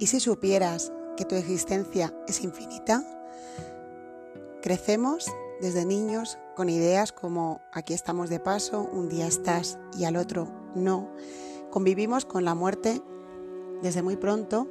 ¿Y 0.00 0.06
si 0.06 0.20
supieras 0.20 0.92
que 1.16 1.24
tu 1.24 1.34
existencia 1.34 2.14
es 2.28 2.44
infinita? 2.44 3.02
Crecemos 4.62 5.26
desde 5.60 5.84
niños 5.84 6.38
con 6.54 6.68
ideas 6.68 7.10
como 7.10 7.60
aquí 7.72 7.94
estamos 7.94 8.30
de 8.30 8.38
paso, 8.38 8.88
un 8.92 9.08
día 9.08 9.26
estás 9.26 9.76
y 9.98 10.04
al 10.04 10.16
otro 10.16 10.48
no. 10.76 11.10
Convivimos 11.70 12.24
con 12.26 12.44
la 12.44 12.54
muerte 12.54 13.02
desde 13.82 14.02
muy 14.02 14.16
pronto 14.16 14.68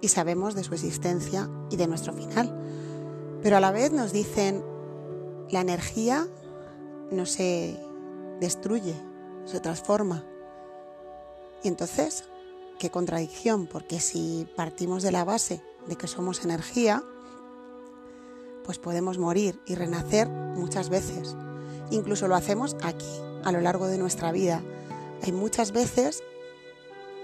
y 0.00 0.08
sabemos 0.08 0.54
de 0.54 0.64
su 0.64 0.72
existencia 0.72 1.50
y 1.70 1.76
de 1.76 1.86
nuestro 1.86 2.14
final. 2.14 2.58
Pero 3.42 3.58
a 3.58 3.60
la 3.60 3.72
vez 3.72 3.92
nos 3.92 4.10
dicen, 4.12 4.64
la 5.50 5.60
energía 5.60 6.26
no 7.10 7.26
se 7.26 7.78
destruye, 8.40 8.94
se 9.44 9.60
transforma. 9.60 10.24
Y 11.62 11.68
entonces, 11.68 12.24
qué 12.82 12.90
contradicción, 12.90 13.68
porque 13.68 14.00
si 14.00 14.44
partimos 14.56 15.04
de 15.04 15.12
la 15.12 15.24
base 15.24 15.62
de 15.86 15.94
que 15.94 16.08
somos 16.08 16.44
energía, 16.44 17.04
pues 18.64 18.80
podemos 18.80 19.18
morir 19.18 19.60
y 19.66 19.76
renacer 19.76 20.28
muchas 20.28 20.88
veces. 20.88 21.36
Incluso 21.92 22.26
lo 22.26 22.34
hacemos 22.34 22.76
aquí, 22.82 23.06
a 23.44 23.52
lo 23.52 23.60
largo 23.60 23.86
de 23.86 23.98
nuestra 23.98 24.32
vida. 24.32 24.64
Hay 25.22 25.30
muchas 25.30 25.70
veces 25.70 26.24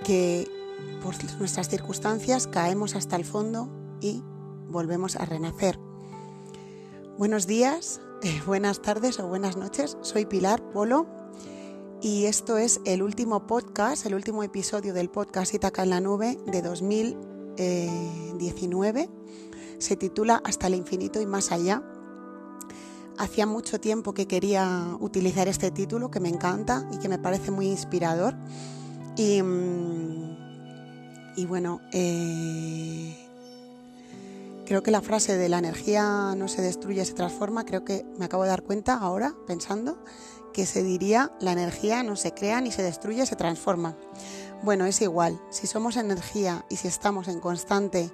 que 0.04 0.48
por 1.02 1.16
nuestras 1.40 1.68
circunstancias 1.68 2.46
caemos 2.46 2.94
hasta 2.94 3.16
el 3.16 3.24
fondo 3.24 3.68
y 4.00 4.22
volvemos 4.68 5.16
a 5.16 5.24
renacer. 5.24 5.76
Buenos 7.18 7.48
días, 7.48 8.00
buenas 8.46 8.80
tardes 8.80 9.18
o 9.18 9.26
buenas 9.26 9.56
noches. 9.56 9.98
Soy 10.02 10.24
Pilar 10.24 10.62
Polo 10.70 11.17
y 12.00 12.26
esto 12.26 12.58
es 12.58 12.80
el 12.84 13.02
último 13.02 13.46
podcast, 13.46 14.06
el 14.06 14.14
último 14.14 14.42
episodio 14.42 14.94
del 14.94 15.10
podcast 15.10 15.54
Itaca 15.54 15.82
en 15.82 15.90
la 15.90 16.00
Nube 16.00 16.38
de 16.46 16.62
2019 16.62 19.10
se 19.78 19.96
titula 19.96 20.40
Hasta 20.44 20.66
el 20.66 20.74
infinito 20.74 21.20
y 21.20 21.26
más 21.26 21.52
allá. 21.52 21.82
Hacía 23.16 23.46
mucho 23.46 23.80
tiempo 23.80 24.12
que 24.12 24.26
quería 24.26 24.96
utilizar 25.00 25.48
este 25.48 25.70
título 25.70 26.10
que 26.10 26.20
me 26.20 26.28
encanta 26.28 26.88
y 26.92 26.98
que 26.98 27.08
me 27.08 27.18
parece 27.18 27.50
muy 27.50 27.68
inspirador. 27.68 28.34
Y, 29.16 29.42
mm, 29.42 30.36
bueno, 31.48 31.80
eh, 31.92 33.16
creo 34.66 34.82
que 34.82 34.90
la 34.90 35.00
frase 35.00 35.36
de 35.36 35.48
la 35.48 35.58
energía 35.58 36.34
no 36.36 36.48
se 36.48 36.62
destruye, 36.62 37.04
se 37.04 37.14
transforma, 37.14 37.64
creo 37.64 37.84
que 37.84 38.04
me 38.18 38.26
acabo 38.26 38.42
de 38.42 38.50
dar 38.50 38.62
cuenta 38.62 38.94
ahora, 38.94 39.34
pensando, 39.46 39.98
que 40.52 40.66
se 40.66 40.82
diría 40.82 41.32
la 41.40 41.52
energía 41.52 42.02
no 42.02 42.16
se 42.16 42.32
crea 42.32 42.60
ni 42.60 42.72
se 42.72 42.82
destruye, 42.82 43.26
se 43.26 43.36
transforma. 43.36 43.96
Bueno, 44.62 44.86
es 44.86 45.00
igual, 45.02 45.40
si 45.50 45.66
somos 45.66 45.96
energía 45.96 46.64
y 46.68 46.76
si 46.76 46.88
estamos 46.88 47.28
en 47.28 47.40
constante 47.40 48.10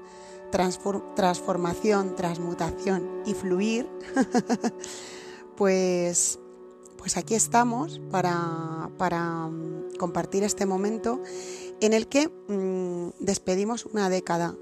transformación, 0.50 2.14
transmutación 2.14 3.22
y 3.26 3.34
fluir, 3.34 3.88
pues, 5.56 6.38
pues 6.98 7.16
aquí 7.16 7.34
estamos 7.34 8.00
para, 8.10 8.90
para 8.98 9.48
mm, 9.48 9.96
compartir 9.98 10.44
este 10.44 10.66
momento 10.66 11.20
en 11.80 11.92
el 11.92 12.08
que 12.08 12.28
mm, 12.28 13.24
despedimos 13.24 13.86
una 13.86 14.08
década. 14.08 14.54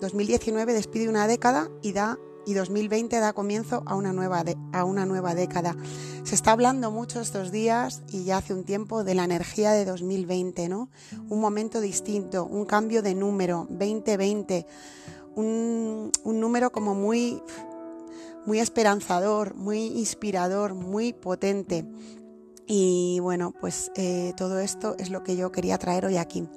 2019 0.00 0.72
despide 0.72 1.08
una 1.08 1.26
década 1.26 1.70
y 1.82 1.92
da 1.92 2.18
y 2.46 2.54
2020 2.54 3.18
da 3.20 3.32
comienzo 3.32 3.82
a 3.86 3.94
una, 3.94 4.12
nueva 4.12 4.44
a 4.72 4.84
una 4.84 5.06
nueva 5.06 5.34
década. 5.34 5.76
Se 6.24 6.34
está 6.34 6.52
hablando 6.52 6.90
mucho 6.90 7.20
estos 7.20 7.50
días 7.50 8.02
y 8.10 8.24
ya 8.24 8.38
hace 8.38 8.54
un 8.54 8.64
tiempo 8.64 9.04
de 9.04 9.14
la 9.14 9.24
energía 9.24 9.72
de 9.72 9.84
2020, 9.84 10.68
¿no? 10.68 10.88
Un 11.28 11.40
momento 11.40 11.80
distinto, 11.80 12.44
un 12.44 12.64
cambio 12.64 13.02
de 13.02 13.14
número, 13.14 13.66
2020, 13.70 14.66
un, 15.36 16.12
número 16.24 16.72
como 16.72 16.94
muy, 16.94 17.42
muy 18.46 18.58
esperanzador, 18.58 19.54
muy 19.54 19.86
inspirador, 19.98 20.74
muy 20.74 21.12
potente. 21.12 21.84
Y 22.66 23.18
bueno, 23.20 23.52
pues 23.60 23.90
eh, 23.94 24.32
todo 24.36 24.58
esto 24.58 24.96
es 24.98 25.10
lo 25.10 25.22
que 25.22 25.36
yo 25.36 25.52
quería 25.52 25.78
traer 25.78 26.06
hoy 26.06 26.16
aquí. 26.16 26.48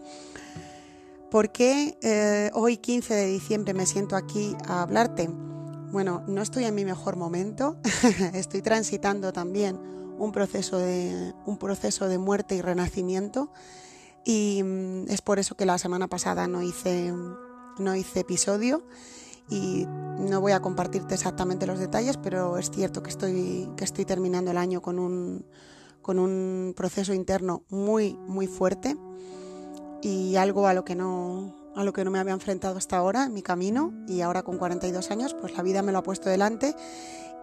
¿Por 1.29 1.51
qué 1.51 1.97
eh, 2.01 2.51
hoy 2.53 2.78
15 2.78 3.13
de 3.13 3.25
diciembre 3.28 3.73
me 3.73 3.85
siento 3.85 4.16
aquí 4.16 4.56
a 4.66 4.81
hablarte? 4.81 5.29
Bueno, 5.92 6.24
no 6.28 6.42
estoy 6.42 6.66
en 6.66 6.75
mi 6.75 6.84
mejor 6.84 7.16
momento, 7.16 7.78
estoy 8.34 8.62
transitando 8.62 9.31
también 9.31 9.80
un 10.20 10.31
proceso 10.34 10.78
de, 10.78 11.34
un 11.46 11.58
proceso 11.58 12.08
de 12.08 12.18
muerte 12.18 12.56
y 12.56 12.62
renacimiento. 12.62 13.52
Y 14.25 14.62
mm, 14.64 15.09
es 15.09 15.22
por 15.22 15.40
eso 15.40 15.56
que 15.56 15.66
la 15.66 15.78
semana 15.78 16.08
pasada 16.08 16.48
no 16.48 16.62
hice, 16.62 17.14
no 17.80 17.96
hice 17.96 18.22
episodio. 18.22 18.84
Y 19.50 19.86
no 19.88 20.42
voy 20.42 20.52
a 20.52 20.59
compartirte 20.59 21.14
exactamente 21.14 21.66
los 21.66 21.80
detalles, 21.80 22.18
pero 22.18 22.58
es 22.58 22.69
cierto 22.69 23.02
que 23.02 23.09
estoy, 23.09 23.69
que 23.78 23.86
estoy 23.86 24.04
terminando 24.04 24.52
el 24.52 24.58
año 24.58 24.81
con 24.81 25.00
un, 25.00 25.46
con 26.02 26.19
un 26.19 26.74
proceso 26.75 27.14
interno 27.14 27.64
muy, 27.69 28.18
muy 28.28 28.48
fuerte. 28.48 28.98
Y 30.02 30.36
algo 30.36 30.68
a 30.68 30.74
lo 30.74 30.84
que 30.84 30.96
no, 30.96 31.56
a 31.77 31.83
lo 31.83 31.93
que 31.93 32.03
no 32.03 32.09
me 32.09 32.17
había 32.19 32.33
enfrentado 32.33 32.75
hasta 32.75 32.97
ahora 32.97 33.25
en 33.25 33.33
mi 33.33 33.43
camino 33.43 33.93
y 34.07 34.21
ahora 34.21 34.41
con 34.41 34.57
42 34.57 35.11
años 35.11 35.35
pues 35.39 35.55
la 35.55 35.61
vida 35.61 35.83
me 35.83 35.91
lo 35.91 35.99
ha 35.99 36.03
puesto 36.03 36.27
delante 36.27 36.75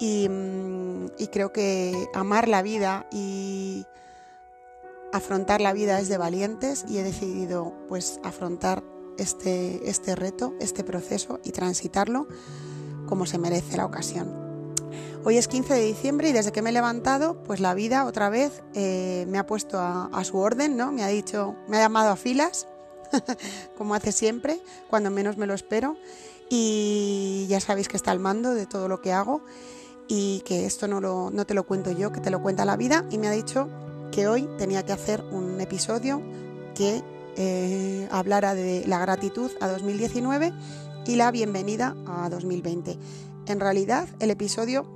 y, 0.01 0.29
mm, 0.29 1.07
y 1.19 1.29
creo 1.29 1.53
que 1.53 2.09
amar 2.15 2.49
la 2.49 2.61
vida 2.61 3.07
y 3.13 3.87
afrontar 5.13 5.61
la 5.61 5.73
vida 5.73 6.01
es 6.01 6.09
de 6.09 6.19
valientes 6.19 6.85
y 6.89 6.99
he 6.99 7.05
decidido 7.05 7.73
pues 7.89 8.19
afrontar 8.25 8.83
este, 9.19 9.89
este 9.89 10.17
reto, 10.17 10.55
este 10.59 10.83
proceso 10.83 11.39
y 11.45 11.53
transitarlo 11.53 12.27
como 13.07 13.27
se 13.27 13.39
merece 13.39 13.77
la 13.77 13.87
ocasión. 13.87 14.43
Hoy 15.25 15.39
es 15.39 15.47
15 15.47 15.75
de 15.75 15.85
diciembre 15.85 16.29
y 16.31 16.33
desde 16.33 16.51
que 16.51 16.61
me 16.61 16.71
he 16.71 16.73
levantado, 16.73 17.43
pues 17.45 17.61
la 17.61 17.73
vida 17.75 18.05
otra 18.05 18.29
vez 18.31 18.65
eh, 18.75 19.25
me 19.29 19.39
ha 19.39 19.47
puesto 19.47 19.79
a, 19.79 20.07
a, 20.07 20.25
su 20.25 20.39
orden, 20.39 20.77
¿no? 20.77 20.93
Me 20.93 21.03
ha 21.03 21.09
dicho, 21.09 21.55
me 21.69 21.79
ha 21.79 21.81
llamado 21.81 22.11
a 22.11 22.17
filas 22.17 22.67
como 23.79 23.95
hace 23.95 24.13
siempre, 24.13 24.61
cuando 24.89 25.11
menos 25.11 25.37
me 25.37 25.47
lo 25.47 25.55
espero. 25.55 25.97
Y 26.51 27.47
ya 27.49 27.61
sabéis 27.61 27.89
que 27.89 27.97
está 27.97 28.11
al 28.11 28.21
mando 28.21 28.55
de 28.55 28.67
todo 28.67 28.89
lo 28.89 29.01
que 29.01 29.13
hago 29.13 29.43
y 30.09 30.41
que 30.41 30.67
esto 30.67 30.87
no, 30.89 31.45
te 31.45 31.55
lo 31.55 31.65
cuento 31.65 31.91
yo, 31.91 32.13
que 32.13 32.21
te 32.21 32.31
lo 32.31 32.43
cuenta 32.43 32.65
la 32.65 32.77
vida. 32.77 33.05
Y 33.11 33.19
me 33.19 33.29
ha 33.29 33.33
dicho 33.33 33.69
que 34.13 34.29
hoy 34.29 34.49
tenía 34.59 34.85
que 34.85 34.93
hacer 34.93 35.23
un 35.33 35.61
episodio 35.61 36.23
que 36.75 37.03
eh, 37.37 38.09
hablara 38.11 38.55
de 38.55 38.85
la 38.87 38.99
gratitud 38.99 39.51
a 39.61 39.69
2019 39.69 40.53
y 41.07 41.17
la 41.17 41.31
bienvenida 41.31 41.97
a 42.07 42.29
2020. 42.29 42.99
En 43.47 43.61
realidad, 43.61 44.09
el 44.21 44.31
episodio 44.31 44.87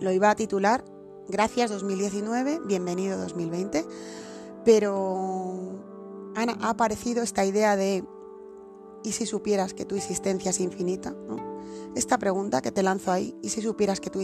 lo 0.00 0.12
iba 0.12 0.30
a 0.30 0.36
titular 0.36 0.84
Gracias 1.30 1.70
2019, 1.70 2.60
bienvenido 2.64 3.18
2020, 3.18 3.84
pero 4.64 5.97
ha 6.60 6.70
aparecido 6.70 7.22
esta 7.22 7.44
idea 7.44 7.76
de 7.76 8.04
¿y 9.04 9.12
si 9.12 9.26
supieras 9.26 9.74
que 9.74 9.84
tu 9.84 9.96
existencia 9.96 10.50
es 10.50 10.60
infinita? 10.60 11.14
Esta 11.94 12.18
pregunta 12.18 12.60
que 12.60 12.70
te 12.70 12.82
lanzo 12.82 13.10
ahí, 13.10 13.34
¿y 13.42 13.48
si 13.48 13.62
supieras 13.62 14.00
que 14.00 14.10
tu, 14.10 14.20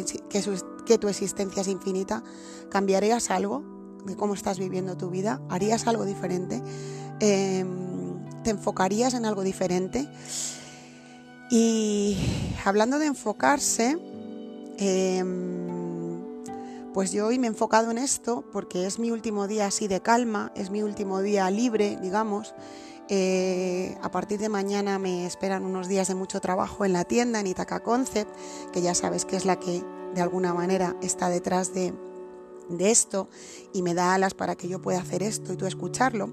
que, 0.86 0.98
tu 0.98 1.08
existencia 1.08 1.62
es 1.62 1.68
infinita? 1.68 2.22
¿Cambiarías 2.70 3.30
algo 3.30 3.64
de 4.04 4.16
cómo 4.16 4.34
estás 4.34 4.58
viviendo 4.58 4.96
tu 4.96 5.10
vida? 5.10 5.40
¿Harías 5.48 5.86
algo 5.86 6.04
diferente? 6.04 6.62
Em, 7.20 8.24
¿Te 8.42 8.50
enfocarías 8.50 9.14
en 9.14 9.24
algo 9.24 9.42
diferente? 9.42 10.08
Y 11.50 12.16
hablando 12.64 12.98
de 12.98 13.06
enfocarse, 13.06 13.98
em, 14.78 15.73
pues 16.94 17.10
yo 17.10 17.26
hoy 17.26 17.40
me 17.40 17.48
he 17.48 17.50
enfocado 17.50 17.90
en 17.90 17.98
esto 17.98 18.44
porque 18.52 18.86
es 18.86 19.00
mi 19.00 19.10
último 19.10 19.48
día 19.48 19.66
así 19.66 19.88
de 19.88 20.00
calma, 20.00 20.52
es 20.54 20.70
mi 20.70 20.80
último 20.82 21.20
día 21.22 21.50
libre, 21.50 21.98
digamos. 22.00 22.54
Eh, 23.08 23.98
a 24.00 24.12
partir 24.12 24.38
de 24.38 24.48
mañana 24.48 25.00
me 25.00 25.26
esperan 25.26 25.64
unos 25.64 25.88
días 25.88 26.06
de 26.06 26.14
mucho 26.14 26.40
trabajo 26.40 26.84
en 26.84 26.92
la 26.92 27.04
tienda, 27.04 27.40
en 27.40 27.48
Itaca 27.48 27.82
Concept, 27.82 28.30
que 28.72 28.80
ya 28.80 28.94
sabes 28.94 29.24
que 29.24 29.34
es 29.34 29.44
la 29.44 29.58
que 29.58 29.82
de 30.14 30.20
alguna 30.20 30.54
manera 30.54 30.96
está 31.02 31.28
detrás 31.28 31.74
de, 31.74 31.92
esto 32.78 33.28
y 33.74 33.82
me 33.82 33.92
da 33.92 34.14
alas 34.14 34.32
para 34.32 34.54
que 34.54 34.68
yo 34.68 34.80
pueda 34.80 35.00
hacer 35.00 35.24
esto 35.24 35.52
y 35.52 35.56
tú 35.56 35.66
escucharlo. 35.66 36.30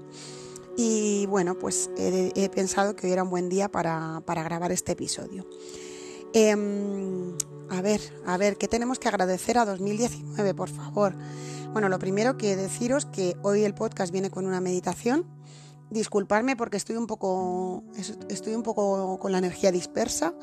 Y 0.76 1.26
bueno, 1.26 1.58
pues 1.58 1.90
he, 1.98 2.48
pensado 2.50 2.94
que 2.94 3.08
hoy 3.08 3.12
era 3.12 3.24
un 3.24 3.30
buen 3.30 3.48
día 3.48 3.68
para, 3.68 4.22
grabar 4.24 4.70
este 4.70 4.92
episodio. 4.92 5.44
Em, 6.32 7.36
a 7.72 7.80
ver, 7.80 8.00
a 8.26 8.36
ver, 8.36 8.58
¿qué 8.58 8.68
tenemos 8.68 8.98
que 8.98 9.08
agradecer 9.08 9.56
a 9.56 9.64
2019, 9.64 10.52
por 10.52 10.68
favor? 10.68 11.14
Bueno, 11.72 11.88
lo 11.88 11.98
primero 11.98 12.36
que 12.36 12.54
deciros 12.54 13.06
que 13.06 13.34
hoy 13.42 13.64
el 13.64 13.72
podcast 13.72 14.12
viene 14.12 14.30
con 14.30 14.46
una 14.46 14.60
meditación. 14.60 15.24
Disculparme 15.88 16.54
porque 16.54 16.76
estoy 16.76 16.96
un 16.96 17.06
poco 17.06 17.82
estoy 18.28 18.54
un 18.54 18.62
poco 18.62 19.18
con 19.18 19.32
la 19.32 19.38
energía 19.38 19.72
dispersa, 19.72 20.34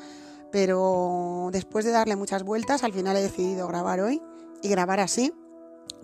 pero 0.50 1.50
después 1.52 1.84
de 1.84 1.92
darle 1.92 2.16
muchas 2.16 2.42
vueltas, 2.42 2.82
al 2.82 2.92
final 2.92 3.16
he 3.16 3.22
decidido 3.22 3.68
grabar 3.68 4.00
hoy 4.00 4.20
y 4.60 4.68
grabar 4.68 4.98
así, 4.98 5.32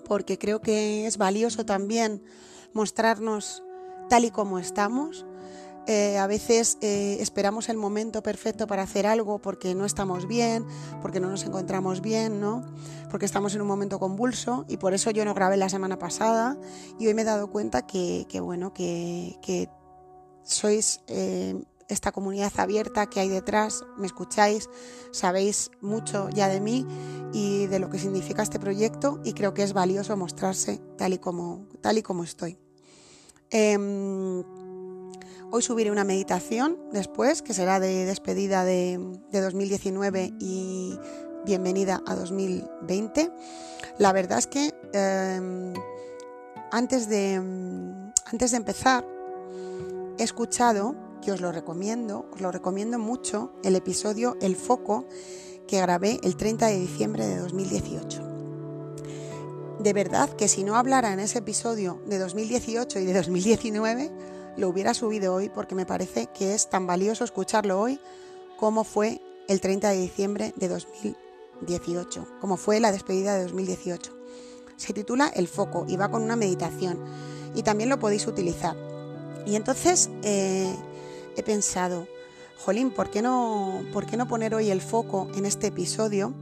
porque 0.05 0.39
creo 0.39 0.61
que 0.61 1.09
es 1.09 1.19
valioso 1.19 1.67
también 1.67 2.23
mostrarnos 2.73 3.65
tal 4.09 4.25
y 4.25 4.31
como 4.31 4.61
estamos, 4.61 5.27
eh, 5.87 6.19
a 6.19 6.27
veces 6.27 6.79
eh, 6.81 7.19
esperamos 7.21 7.69
el 7.69 7.77
momento 7.77 8.21
perfecto 8.23 8.67
para 8.67 8.83
hacer 8.83 9.07
algo 9.07 9.39
porque 9.39 9.75
no 9.75 9.85
estamos 9.85 10.27
bien, 10.27 10.67
porque 11.01 11.21
no 11.21 11.31
nos 11.31 11.45
encontramos 11.45 12.01
bien, 12.01 12.41
¿no? 12.41 12.65
Porque 13.09 13.25
estamos 13.25 13.55
en 13.55 13.61
un 13.61 13.69
momento 13.69 14.01
convulso 14.01 14.65
y 14.69 14.79
por 14.79 14.95
eso 14.95 15.13
yo 15.13 15.25
no 15.25 15.33
grabé 15.33 15.57
la 15.57 15.69
semana 15.69 15.97
pasada 15.97 16.59
y 16.99 17.07
hoy 17.07 17.15
me 17.15 17.23
he 17.23 17.25
dado 17.25 17.51
cuenta 17.51 17.87
que, 17.87 18.27
bueno, 18.41 18.75
que, 18.75 19.69
sois 20.43 21.01
eh, 21.07 21.55
esta 21.89 22.11
comunidad 22.11 22.53
abierta 22.57 23.07
que 23.07 23.21
hay 23.21 23.29
detrás, 23.29 23.85
me 23.97 24.07
escucháis, 24.07 24.69
sabéis 25.13 25.71
mucho 25.81 26.29
ya 26.31 26.49
de 26.49 26.61
mí 26.61 26.85
y 27.33 27.67
de 27.67 27.79
lo 27.79 27.91
que 27.91 27.99
significa 28.01 28.43
este 28.43 28.59
proyecto 28.59 29.21
y 29.25 29.35
creo 29.35 29.55
que 29.55 29.63
es 29.63 29.73
valioso 29.73 30.17
mostrarse 30.17 30.81
tal 30.99 31.13
y 31.13 31.19
como, 31.19 31.69
tal 31.81 31.99
y 31.99 32.03
como 32.03 32.25
estoy. 32.25 32.59
Hoy 35.53 35.63
subiré 35.63 35.93
una 35.93 36.03
meditación 36.03 36.77
después, 36.93 37.41
que 37.41 37.55
será 37.55 37.79
de 37.79 38.05
despedida 38.05 38.65
de, 38.65 38.99
2019 39.31 40.35
y 40.41 40.99
bienvenida 41.45 42.03
a 42.05 42.17
2020. 42.17 43.31
La 43.99 44.13
verdad 44.13 44.39
es 44.39 44.49
que 44.49 44.75
em, 44.93 45.73
antes, 46.73 47.09
de, 47.09 47.35
antes 47.37 48.51
de 48.51 48.57
empezar, 48.57 49.07
he 50.19 50.23
escuchado, 50.25 50.97
que 51.23 51.31
os 51.31 51.41
lo 51.41 51.53
recomiendo, 51.53 52.29
os 52.33 52.41
lo 52.41 52.51
recomiendo 52.51 52.99
mucho, 52.99 53.53
el 53.63 53.77
episodio 53.77 54.37
El 54.41 54.57
Foco 54.57 55.07
que 55.69 55.81
grabé 55.81 56.19
el 56.23 56.37
30 56.37 56.67
de 56.67 56.79
diciembre 56.79 57.27
de 57.27 57.39
2018 57.39 58.27
de 59.79 59.93
verdad 59.93 60.31
que 60.31 60.49
si 60.49 60.65
no 60.65 60.77
hablara 60.77 61.13
en 61.13 61.21
ese 61.21 61.39
episodio 61.39 62.01
de 62.07 62.19
2018 62.19 62.99
y 62.99 63.05
de 63.05 63.13
2019, 63.13 64.11
lo 64.57 64.69
hubiera 64.69 64.95
subido 64.95 65.35
hoy 65.35 65.49
porque 65.49 65.75
me 65.75 65.87
parece 65.87 66.27
que 66.27 66.55
es 66.55 66.69
tan 66.69 66.87
valioso 66.87 67.25
escucharlo 67.25 67.81
hoy 67.81 68.01
como 68.57 68.85
fue 68.85 69.21
el 69.49 69.61
30 69.61 69.91
de 69.91 70.01
diciembre 70.01 70.55
de 70.57 70.69
2018, 70.69 72.27
como 72.41 72.57
fue 72.57 72.81
la 72.81 72.93
despedida 72.93 73.37
de 73.37 73.45
2018. 73.45 74.13
Se 74.77 74.93
titula 74.93 75.29
El 75.29 75.49
foco 75.49 75.87
y 75.89 75.97
va 75.97 76.11
con 76.11 76.23
una 76.23 76.37
meditación 76.37 76.99
y 77.55 77.63
también 77.63 77.89
lo 77.89 77.99
podéis 77.99 78.27
utilizar. 78.27 78.77
Y 79.47 79.57
entonces 79.57 80.11
eh, 80.23 80.75
he 81.37 81.43
pensado, 81.43 82.07
Jolín, 82.59 82.91
¿por 82.91 83.11
qué, 83.11 83.23
no, 83.23 83.83
¿por 83.93 84.07
qué 84.07 84.17
no 84.17 84.27
poner 84.27 84.55
hoy 84.55 84.71
el 84.71 84.81
foco 84.81 85.29
en 85.37 85.47
este 85.47 85.69
episodio? 85.69 86.35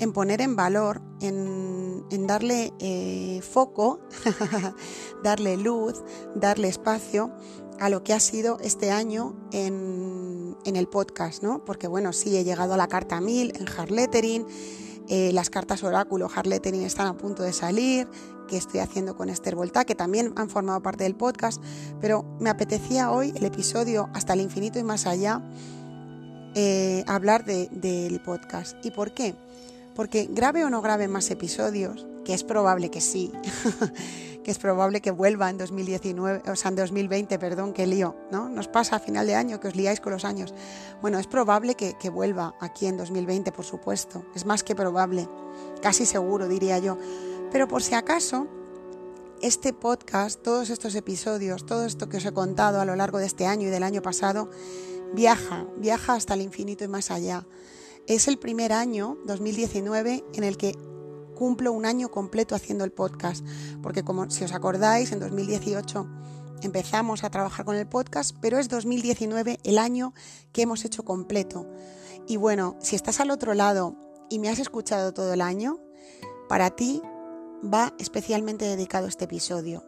En 0.00 0.12
poner 0.12 0.40
en 0.40 0.56
valor, 0.56 1.00
en, 1.20 2.26
darle 2.26 2.72
eh, 2.80 3.40
foco, 3.42 4.00
darle 5.22 5.56
luz, 5.56 6.02
darle 6.34 6.68
espacio 6.68 7.30
a 7.78 7.88
lo 7.88 8.02
que 8.02 8.12
ha 8.12 8.20
sido 8.20 8.58
este 8.60 8.90
año 8.90 9.34
en, 9.52 10.56
el 10.64 10.86
podcast, 10.88 11.42
¿no? 11.42 11.64
Porque 11.64 11.88
bueno, 11.88 12.12
sí, 12.12 12.36
he 12.36 12.44
llegado 12.44 12.74
a 12.74 12.76
la 12.76 12.88
carta 12.88 13.20
1000 13.20 13.54
en 13.56 13.68
Hard 13.68 13.92
eh, 15.08 15.32
las 15.32 15.50
cartas 15.50 15.82
oráculo 15.82 16.28
Hard 16.32 16.52
están 16.52 17.08
a 17.08 17.16
punto 17.16 17.42
de 17.42 17.52
salir, 17.52 18.06
que 18.46 18.56
estoy 18.56 18.78
haciendo 18.80 19.16
con 19.16 19.28
Esther 19.28 19.56
Volta, 19.56 19.84
que 19.84 19.96
también 19.96 20.32
han 20.36 20.48
formado 20.48 20.82
parte 20.82 21.04
del 21.04 21.16
podcast, 21.16 21.60
pero 22.00 22.24
me 22.38 22.50
apetecía 22.50 23.10
hoy 23.10 23.32
el 23.34 23.44
episodio 23.44 24.08
Hasta 24.12 24.34
el 24.34 24.40
infinito 24.40 24.78
y 24.78 24.84
más 24.84 25.06
allá, 25.06 25.42
eh, 26.54 27.04
hablar 27.06 27.44
del 27.44 28.20
podcast. 28.20 28.76
¿Y 28.84 28.90
por 28.90 29.12
qué? 29.12 29.34
Porque 29.94 30.28
grabe 30.30 30.64
o 30.64 30.70
no 30.70 30.82
grabe 30.82 31.08
más 31.08 31.30
episodios, 31.30 32.06
que 32.24 32.34
es 32.34 32.44
probable 32.44 32.90
que 32.90 33.00
sí, 33.00 33.32
que 34.44 34.50
es 34.50 34.58
probable 34.58 35.00
que 35.00 35.10
vuelva 35.10 35.50
en 35.50 35.58
2019, 35.58 36.50
o 36.50 36.56
sea, 36.56 36.70
en 36.70 36.76
2020, 36.76 37.38
perdón, 37.38 37.72
que 37.72 37.86
lío, 37.86 38.16
¿no? 38.30 38.48
Nos 38.48 38.68
pasa 38.68 38.96
a 38.96 39.00
final 39.00 39.26
de 39.26 39.34
año 39.34 39.60
que 39.60 39.68
os 39.68 39.76
liáis 39.76 40.00
con 40.00 40.12
los 40.12 40.24
años. 40.24 40.54
Bueno, 41.02 41.18
es 41.18 41.26
probable 41.26 41.74
que, 41.74 41.96
que 41.98 42.10
vuelva 42.10 42.54
aquí 42.60 42.86
en 42.86 42.96
2020, 42.96 43.52
por 43.52 43.64
supuesto. 43.64 44.24
Es 44.34 44.46
más 44.46 44.62
que 44.62 44.74
probable, 44.74 45.28
casi 45.82 46.06
seguro, 46.06 46.48
diría 46.48 46.78
yo. 46.78 46.96
Pero 47.50 47.66
por 47.66 47.82
si 47.82 47.94
acaso, 47.94 48.46
este 49.42 49.72
podcast, 49.72 50.42
todos 50.42 50.70
estos 50.70 50.94
episodios, 50.94 51.66
todo 51.66 51.84
esto 51.84 52.08
que 52.08 52.18
os 52.18 52.24
he 52.24 52.32
contado 52.32 52.80
a 52.80 52.84
lo 52.84 52.94
largo 52.94 53.18
de 53.18 53.26
este 53.26 53.46
año 53.46 53.68
y 53.68 53.70
del 53.70 53.82
año 53.82 54.02
pasado, 54.02 54.50
viaja, 55.14 55.66
viaja 55.76 56.14
hasta 56.14 56.34
el 56.34 56.42
infinito 56.42 56.84
y 56.84 56.88
más 56.88 57.10
allá. 57.10 57.46
Es 58.06 58.28
el 58.28 58.38
primer 58.38 58.72
año, 58.72 59.18
2019, 59.26 60.24
en 60.34 60.44
el 60.44 60.56
que 60.56 60.76
cumplo 61.34 61.72
un 61.72 61.86
año 61.86 62.10
completo 62.10 62.54
haciendo 62.54 62.84
el 62.84 62.92
podcast, 62.92 63.46
porque 63.82 64.02
como 64.02 64.28
si 64.30 64.44
os 64.44 64.52
acordáis, 64.52 65.12
en 65.12 65.20
2018 65.20 66.06
empezamos 66.62 67.24
a 67.24 67.30
trabajar 67.30 67.64
con 67.64 67.76
el 67.76 67.86
podcast, 67.86 68.36
pero 68.40 68.58
es 68.58 68.68
2019 68.68 69.60
el 69.64 69.78
año 69.78 70.12
que 70.52 70.62
hemos 70.62 70.84
hecho 70.84 71.04
completo. 71.04 71.66
Y 72.26 72.36
bueno, 72.36 72.76
si 72.80 72.96
estás 72.96 73.20
al 73.20 73.30
otro 73.30 73.54
lado 73.54 73.96
y 74.28 74.38
me 74.38 74.50
has 74.50 74.58
escuchado 74.58 75.14
todo 75.14 75.32
el 75.32 75.40
año, 75.40 75.78
para 76.48 76.70
ti 76.70 77.00
va 77.62 77.94
especialmente 77.98 78.64
dedicado 78.64 79.06
este 79.06 79.24
episodio, 79.24 79.84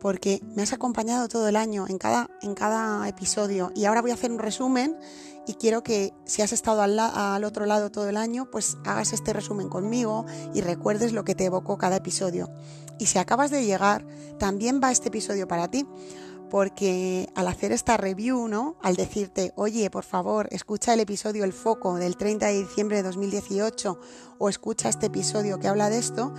porque 0.00 0.40
me 0.54 0.62
has 0.62 0.72
acompañado 0.72 1.28
todo 1.28 1.48
el 1.48 1.56
año 1.56 1.86
en 1.88 1.98
cada, 1.98 2.30
en 2.42 2.54
cada 2.54 3.08
episodio 3.08 3.72
y 3.74 3.84
ahora 3.84 4.02
voy 4.02 4.10
a 4.10 4.14
hacer 4.14 4.30
un 4.30 4.38
resumen 4.38 4.96
y 5.48 5.54
quiero 5.54 5.82
que 5.82 6.12
si 6.26 6.42
has 6.42 6.52
estado 6.52 6.82
al, 6.82 7.44
otro 7.44 7.64
lado 7.64 7.90
todo 7.90 8.06
el 8.06 8.18
año, 8.18 8.50
pues 8.50 8.76
hagas 8.84 9.14
este 9.14 9.32
resumen 9.32 9.70
conmigo 9.70 10.26
y 10.52 10.60
recuerdes 10.60 11.14
lo 11.14 11.24
que 11.24 11.34
te 11.34 11.46
evocó 11.46 11.78
cada 11.78 11.96
episodio. 11.96 12.50
Y 12.98 13.06
si 13.06 13.18
acabas 13.18 13.50
de 13.50 13.64
llegar, 13.64 14.06
también 14.38 14.78
va 14.82 14.92
este 14.92 15.08
episodio 15.08 15.48
para 15.48 15.68
ti, 15.68 15.86
porque 16.50 17.30
al 17.34 17.48
hacer 17.48 17.72
esta 17.72 17.96
review, 17.96 18.46
¿no? 18.46 18.76
Al 18.82 18.96
decirte, 18.96 19.54
oye, 19.56 19.88
por 19.88 20.04
favor, 20.04 20.48
escucha 20.50 20.92
el 20.92 21.00
episodio 21.00 21.44
El 21.44 21.54
Foco 21.54 21.94
del 21.94 22.18
30 22.18 22.46
de 22.46 22.58
diciembre 22.58 22.98
de 22.98 23.04
2018 23.04 23.98
o 24.36 24.48
escucha 24.50 24.90
este 24.90 25.06
episodio 25.06 25.58
que 25.58 25.68
habla 25.68 25.88
de 25.88 25.96
esto, 25.96 26.34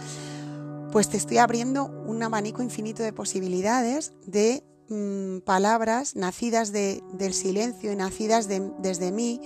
pues 0.92 1.10
te 1.10 1.18
estoy 1.18 1.38
abriendo 1.38 1.86
un 1.86 2.24
abanico 2.24 2.62
infinito 2.64 3.04
de 3.04 3.14
posibilidades 3.14 4.14
de 4.26 4.64
Mm, 4.90 5.42
palabras 5.42 6.16
nacidas 6.16 6.72
de, 6.72 7.04
del 7.14 7.36
silencio 7.36 7.92
y 7.92 7.96
nacidas 7.96 8.48
desde 8.48 9.12
mí, 9.12 9.40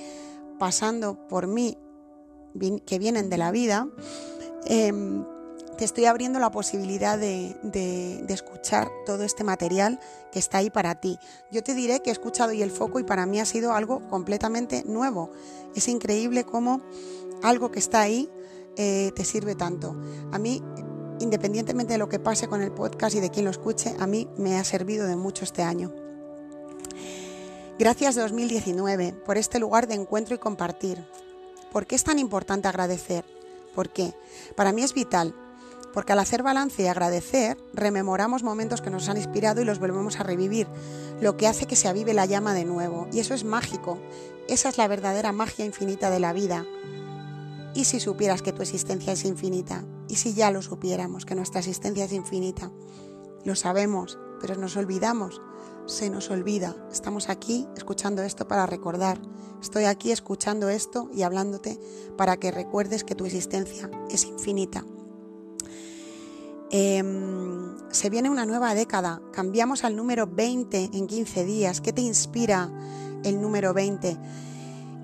pasando 0.58 1.28
por 1.28 1.48
mí, 1.48 1.78
que 2.86 2.98
vienen 2.98 3.30
de 3.30 3.38
la 3.38 3.52
vida, 3.52 3.90
em, 4.68 5.26
te 5.78 5.84
estoy 5.84 6.06
abriendo 6.06 6.40
la 6.40 6.50
posibilidad 6.50 7.18
de, 7.20 7.58
de, 7.62 8.34
escuchar 8.34 8.90
todo 9.06 9.24
este 9.24 9.44
material 9.44 10.00
que 10.32 10.40
está 10.40 10.60
ahí 10.60 10.70
para 10.70 11.02
ti. 11.02 11.18
Yo 11.52 11.62
te 11.62 11.74
diré 11.74 12.02
que 12.02 12.10
he 12.10 12.14
escuchado 12.14 12.54
y 12.54 12.62
el 12.62 12.72
foco 12.72 13.00
y 13.00 13.04
para 13.04 13.26
mí 13.26 13.42
ha 13.42 13.46
sido 13.46 13.74
algo 13.74 14.08
completamente 14.08 14.84
nuevo. 14.86 15.32
Es 15.76 15.90
increíble 15.90 16.46
cómo 16.46 16.82
algo 17.42 17.70
que 17.70 17.80
está 17.80 18.00
ahí 18.00 18.30
eh, 18.78 19.12
te 19.14 19.26
sirve 19.26 19.56
tanto. 19.56 19.94
A 20.32 20.40
mí 20.40 20.64
independientemente 21.20 21.94
de 21.94 22.00
lo 22.00 22.10
que 22.10 22.20
pase 22.20 22.48
con 22.48 22.62
el 22.62 22.72
podcast 22.72 23.16
y 23.16 23.20
de 23.20 23.30
quien 23.30 23.46
lo 23.46 23.52
escuche, 23.52 23.96
a 24.00 24.08
mí 24.08 24.28
me 24.38 24.58
ha 24.58 24.64
servido 24.64 25.08
de 25.08 25.16
mucho 25.16 25.44
este 25.44 25.64
año. 25.64 25.94
Gracias 27.80 28.16
2019 28.16 29.14
por 29.26 29.38
este 29.38 29.60
lugar 29.60 29.88
de 29.88 29.96
encuentro 29.96 30.36
y 30.36 30.40
compartir. 30.40 31.04
¿Por 31.72 31.88
qué 31.88 31.96
es 31.96 32.04
tan 32.04 32.20
importante 32.20 32.68
agradecer? 32.68 33.26
¿Por 33.74 33.90
qué? 33.90 34.14
Para 34.56 34.72
mí 34.72 34.84
es 34.84 34.94
vital, 34.94 35.34
porque 35.94 36.14
al 36.14 36.20
hacer 36.20 36.44
balance 36.44 36.84
y 36.84 36.88
agradecer, 36.88 37.58
rememoramos 37.74 38.44
momentos 38.44 38.82
que 38.82 38.90
nos 38.90 39.10
han 39.10 39.18
inspirado 39.18 39.62
y 39.62 39.66
los 39.66 39.80
volvemos 39.80 40.20
a 40.20 40.24
revivir, 40.24 40.68
lo 41.22 41.38
que 41.38 41.48
hace 41.48 41.66
que 41.66 41.76
se 41.76 41.88
avive 41.88 42.14
la 42.14 42.26
llama 42.26 42.54
de 42.54 42.66
nuevo. 42.66 43.08
Y 43.12 43.20
eso 43.20 43.34
es 43.34 43.44
mágico. 43.44 44.00
Esa 44.48 44.70
es 44.70 44.78
la 44.78 44.88
verdadera 44.88 45.32
magia 45.32 45.66
infinita 45.66 46.10
de 46.10 46.20
la 46.20 46.34
vida. 46.34 46.66
¿Y 47.76 47.86
si 47.86 48.00
supieras 48.00 48.42
que 48.42 48.54
tu 48.54 48.62
existencia 48.62 49.14
es 49.14 49.26
infinita? 49.26 49.84
¿Y 50.14 50.16
si 50.16 50.36
ya 50.36 50.52
lo 50.52 50.62
supiéramos, 50.62 51.26
que 51.26 51.34
nuestra 51.34 51.62
existencia 51.62 52.06
es 52.06 52.14
infinita? 52.14 52.72
Lo 53.46 53.56
sabemos, 53.56 54.20
pero 54.40 54.56
nos 54.56 54.78
olvidamos. 54.78 55.42
Se 55.88 56.12
nos 56.12 56.30
olvida. 56.30 56.76
Estamos 56.92 57.30
aquí 57.30 57.68
escuchando 57.76 58.22
esto 58.22 58.48
para 58.48 58.68
recordar. 58.68 59.20
Estoy 59.60 59.86
aquí 59.86 60.12
escuchando 60.12 60.70
esto 60.70 61.10
y 61.12 61.24
hablándote 61.24 61.80
para 62.16 62.38
que 62.38 62.52
recuerdes 62.52 63.04
que 63.04 63.16
tu 63.16 63.26
existencia 63.26 63.90
es 64.12 64.26
infinita. 64.26 64.86
Em, 66.70 67.76
se 67.90 68.12
viene 68.12 68.30
una 68.30 68.46
nueva 68.46 68.76
década. 68.76 69.20
Cambiamos 69.32 69.84
al 69.84 69.96
número 69.96 70.28
20 70.28 70.92
en 70.94 71.08
15 71.08 71.44
días. 71.44 71.82
¿Qué 71.82 71.92
te 71.92 72.02
inspira 72.02 72.70
el 73.24 73.42
número 73.42 73.74
20? 73.74 74.16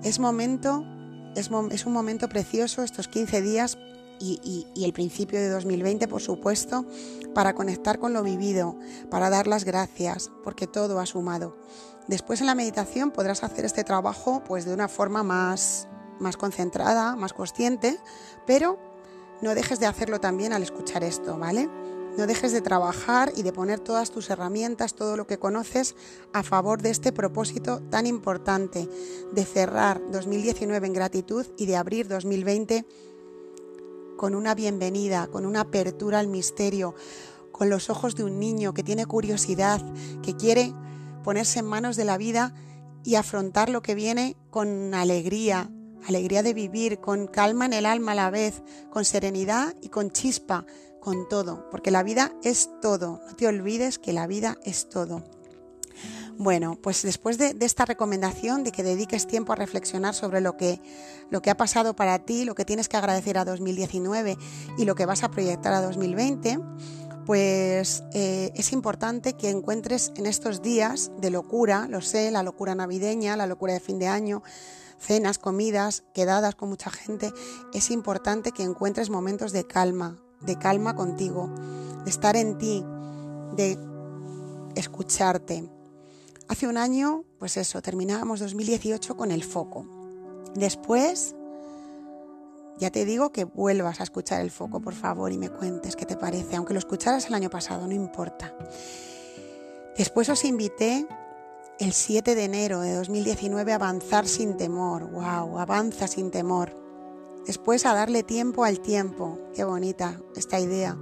Es 0.04 0.20
momento 0.20 0.84
es, 1.36 1.86
un 1.86 1.92
momento 1.92 2.28
precioso 2.28 2.82
estos 2.82 3.08
15 3.08 3.42
días 3.42 3.78
y, 4.20 4.66
el 4.84 4.92
principio 4.92 5.40
de 5.40 5.48
2020, 5.48 6.06
por 6.06 6.20
supuesto, 6.20 6.84
para 7.34 7.54
conectar 7.54 7.98
con 7.98 8.12
lo 8.12 8.22
vivido, 8.22 8.76
para 9.10 9.30
dar 9.30 9.46
las 9.46 9.64
gracias, 9.64 10.30
porque 10.44 10.66
todo 10.66 11.00
ha 11.00 11.06
sumado. 11.06 11.56
Después 12.06 12.40
en 12.40 12.46
la 12.46 12.54
meditación 12.54 13.10
podrás 13.10 13.42
hacer 13.42 13.64
este 13.64 13.84
trabajo 13.84 14.42
pues 14.44 14.64
de 14.64 14.74
una 14.74 14.88
forma 14.88 15.22
más, 15.22 15.88
más 16.18 16.36
concentrada, 16.36 17.16
más 17.16 17.32
consciente, 17.32 17.98
pero 18.46 18.78
no 19.42 19.54
dejes 19.54 19.80
de 19.80 19.86
hacerlo 19.86 20.20
también 20.20 20.52
al 20.52 20.62
escuchar 20.62 21.04
esto, 21.04 21.38
¿vale? 21.38 21.68
no 22.16 22.26
dejes 22.26 22.52
de 22.52 22.60
trabajar 22.60 23.32
y 23.36 23.42
de 23.42 23.52
poner 23.52 23.80
todas 23.80 24.10
tus 24.10 24.30
herramientas, 24.30 24.94
todo 24.94 25.16
lo 25.16 25.26
que 25.26 25.38
conoces 25.38 25.94
a 26.32 26.42
favor 26.42 26.82
de 26.82 26.90
este 26.90 27.12
propósito 27.12 27.80
tan 27.90 28.06
importante 28.06 28.88
de 29.32 29.44
cerrar 29.44 30.00
2019 30.10 30.86
en 30.86 30.92
gratitud 30.92 31.46
y 31.56 31.66
de 31.66 31.76
abrir 31.76 32.08
2020 32.08 32.84
con 34.20 34.34
una 34.34 34.54
bienvenida, 34.54 35.28
con 35.28 35.46
una 35.46 35.62
apertura 35.62 36.18
al 36.18 36.28
misterio, 36.28 36.94
con 37.52 37.70
los 37.70 37.88
ojos 37.88 38.16
de 38.16 38.22
un 38.22 38.38
niño 38.38 38.74
que 38.74 38.82
tiene 38.82 39.06
curiosidad, 39.06 39.80
que 40.22 40.36
quiere 40.36 40.74
ponerse 41.24 41.60
en 41.60 41.64
manos 41.64 41.96
de 41.96 42.04
la 42.04 42.18
vida 42.18 42.52
y 43.02 43.14
afrontar 43.14 43.70
lo 43.70 43.80
que 43.80 43.94
viene 43.94 44.36
con 44.50 44.92
alegría, 44.92 45.70
alegría 46.06 46.42
de 46.42 46.52
vivir, 46.52 47.00
con 47.00 47.28
calma 47.28 47.64
en 47.64 47.72
el 47.72 47.86
alma 47.86 48.12
a 48.12 48.16
la 48.16 48.28
vez, 48.28 48.62
con 48.90 49.06
serenidad 49.06 49.74
y 49.80 49.88
con 49.88 50.10
chispa, 50.10 50.66
con 51.00 51.26
todo, 51.30 51.70
porque 51.70 51.90
la 51.90 52.02
vida 52.02 52.30
es 52.44 52.68
todo. 52.82 53.22
No 53.26 53.36
te 53.36 53.46
olvides 53.46 53.98
que 53.98 54.12
la 54.12 54.26
vida 54.26 54.58
es 54.64 54.90
todo. 54.90 55.24
Bueno, 56.40 56.78
pues 56.80 57.02
después 57.02 57.36
de, 57.36 57.54
esta 57.60 57.84
recomendación 57.84 58.64
de 58.64 58.72
que 58.72 58.82
dediques 58.82 59.26
tiempo 59.26 59.52
a 59.52 59.56
reflexionar 59.56 60.14
sobre 60.14 60.40
lo 60.40 60.56
que, 60.56 60.80
lo 61.28 61.42
que 61.42 61.50
ha 61.50 61.56
pasado 61.58 61.94
para 61.94 62.18
ti, 62.20 62.46
lo 62.46 62.54
que 62.54 62.64
tienes 62.64 62.88
que 62.88 62.96
agradecer 62.96 63.36
a 63.36 63.44
2019 63.44 64.38
y 64.78 64.86
lo 64.86 64.94
que 64.94 65.04
vas 65.04 65.22
a 65.22 65.30
proyectar 65.30 65.74
a 65.74 65.82
2020, 65.82 66.58
pues 67.26 68.04
eh, 68.14 68.52
es 68.54 68.72
importante 68.72 69.34
que 69.34 69.50
encuentres 69.50 70.12
en 70.16 70.24
estos 70.24 70.62
días 70.62 71.12
de 71.18 71.28
locura, 71.28 71.88
lo 71.90 72.00
sé, 72.00 72.30
la 72.30 72.42
locura 72.42 72.74
navideña, 72.74 73.36
la 73.36 73.46
locura 73.46 73.74
de 73.74 73.80
fin 73.80 73.98
de 73.98 74.08
año, 74.08 74.42
cenas, 74.98 75.36
comidas, 75.36 76.04
quedadas 76.14 76.54
con 76.54 76.70
mucha 76.70 76.90
gente, 76.90 77.34
es 77.74 77.90
importante 77.90 78.52
que 78.52 78.62
encuentres 78.62 79.10
momentos 79.10 79.52
de 79.52 79.66
calma, 79.66 80.16
de 80.40 80.56
calma 80.56 80.96
contigo, 80.96 81.50
de 82.02 82.10
estar 82.10 82.34
en 82.34 82.56
ti, 82.56 82.82
de 83.56 83.76
escucharte. 84.74 85.68
Hace 86.50 86.66
un 86.66 86.78
año, 86.78 87.22
pues 87.38 87.56
eso, 87.56 87.80
terminábamos 87.80 88.40
2018 88.40 89.16
con 89.16 89.30
el 89.30 89.44
foco. 89.44 89.86
Después, 90.56 91.36
ya 92.76 92.90
te 92.90 93.04
digo 93.04 93.30
que 93.30 93.44
vuelvas 93.44 94.00
a 94.00 94.02
escuchar 94.02 94.40
el 94.40 94.50
foco, 94.50 94.80
por 94.80 94.94
favor, 94.94 95.30
y 95.30 95.38
me 95.38 95.48
cuentes 95.48 95.94
qué 95.94 96.06
te 96.06 96.16
parece, 96.16 96.56
aunque 96.56 96.72
lo 96.72 96.80
escucharas 96.80 97.28
el 97.28 97.34
año 97.34 97.50
pasado, 97.50 97.86
no 97.86 97.94
importa. 97.94 98.52
Después 99.96 100.28
os 100.28 100.44
invité 100.44 101.06
el 101.78 101.92
7 101.92 102.34
de 102.34 102.42
enero 102.42 102.80
de 102.80 102.94
2019 102.96 103.70
a 103.70 103.76
avanzar 103.76 104.26
sin 104.26 104.56
temor. 104.56 105.08
¡Wow! 105.08 105.56
Avanza 105.56 106.08
sin 106.08 106.32
temor. 106.32 106.74
Después 107.46 107.86
a 107.86 107.94
darle 107.94 108.24
tiempo 108.24 108.64
al 108.64 108.80
tiempo. 108.80 109.38
Qué 109.54 109.62
bonita 109.62 110.20
esta 110.34 110.58
idea. 110.58 110.98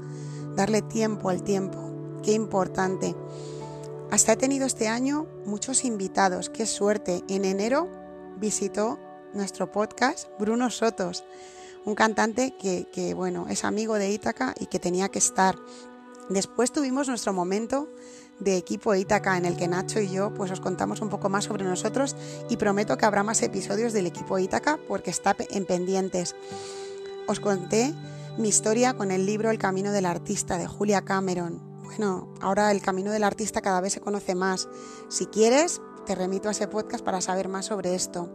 Darle 0.54 0.82
tiempo 0.82 1.30
al 1.30 1.42
tiempo. 1.42 1.90
Qué 2.22 2.32
importante. 2.32 3.16
Hasta 4.10 4.32
he 4.32 4.36
tenido 4.36 4.66
este 4.66 4.88
año 4.88 5.26
muchos 5.44 5.84
invitados. 5.84 6.48
Qué 6.48 6.64
suerte. 6.64 7.22
En 7.28 7.44
enero 7.44 7.90
visitó 8.38 8.98
nuestro 9.34 9.70
podcast 9.70 10.28
Bruno 10.38 10.70
Sotos, 10.70 11.24
un 11.84 11.94
cantante 11.94 12.54
que, 12.56 13.12
bueno, 13.14 13.46
es 13.50 13.64
amigo 13.64 13.96
de 13.96 14.10
Ítaca 14.10 14.54
y 14.58 14.66
que 14.66 14.78
tenía 14.78 15.10
que 15.10 15.18
estar. 15.18 15.56
Después 16.30 16.72
tuvimos 16.72 17.08
nuestro 17.08 17.34
momento 17.34 17.90
de 18.40 18.56
equipo 18.56 18.94
Ítaca 18.94 19.36
en 19.36 19.44
el 19.44 19.56
que 19.56 19.68
Nacho 19.68 20.00
y 20.00 20.10
yo 20.10 20.32
pues 20.32 20.50
os 20.50 20.60
contamos 20.60 21.02
un 21.02 21.10
poco 21.10 21.28
más 21.28 21.44
sobre 21.44 21.64
nosotros 21.64 22.16
y 22.48 22.56
prometo 22.56 22.96
que 22.96 23.04
habrá 23.04 23.22
más 23.22 23.42
episodios 23.42 23.92
del 23.92 24.06
equipo 24.06 24.38
Ítaca 24.38 24.78
porque 24.88 25.10
está 25.10 25.36
en 25.50 25.66
pendientes. 25.66 26.34
Os 27.26 27.40
conté 27.40 27.92
mi 28.38 28.48
historia 28.48 28.94
con 28.94 29.10
el 29.10 29.26
libro 29.26 29.50
El 29.50 29.58
camino 29.58 29.92
del 29.92 30.06
artista 30.06 30.56
de 30.56 30.66
Julia 30.66 31.02
Cameron. 31.04 31.67
Bueno, 31.88 32.28
ahora 32.42 32.70
el 32.70 32.82
camino 32.82 33.10
del 33.12 33.24
artista 33.24 33.62
cada 33.62 33.80
vez 33.80 33.94
se 33.94 34.02
conoce 34.02 34.34
más. 34.34 34.68
Si 35.08 35.24
quieres, 35.24 35.80
te 36.04 36.14
remito 36.14 36.48
a 36.48 36.52
ese 36.52 36.68
podcast 36.68 37.02
para 37.02 37.22
saber 37.22 37.48
más 37.48 37.64
sobre 37.64 37.94
esto. 37.94 38.30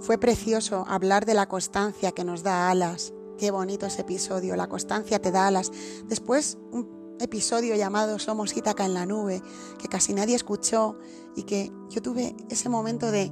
Fue 0.00 0.18
precioso 0.18 0.84
hablar 0.88 1.24
de 1.24 1.34
la 1.34 1.46
constancia 1.46 2.10
que 2.10 2.24
nos 2.24 2.42
da 2.42 2.68
alas. 2.68 3.12
Qué 3.38 3.52
bonito 3.52 3.86
ese 3.86 4.00
episodio, 4.00 4.56
la 4.56 4.66
constancia 4.66 5.22
te 5.22 5.30
da 5.30 5.46
alas. 5.46 5.70
Después, 6.08 6.58
un 6.72 7.16
episodio 7.20 7.76
llamado 7.76 8.18
Somos 8.18 8.56
Ítaca 8.56 8.84
en 8.84 8.94
la 8.94 9.06
nube, 9.06 9.40
que 9.78 9.86
casi 9.86 10.12
nadie 10.12 10.34
escuchó 10.34 10.98
y 11.36 11.44
que 11.44 11.70
yo 11.90 12.02
tuve 12.02 12.34
ese 12.50 12.68
momento 12.68 13.12
de, 13.12 13.30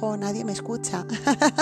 jo, 0.00 0.18
nadie 0.18 0.44
me 0.44 0.52
escucha, 0.52 1.06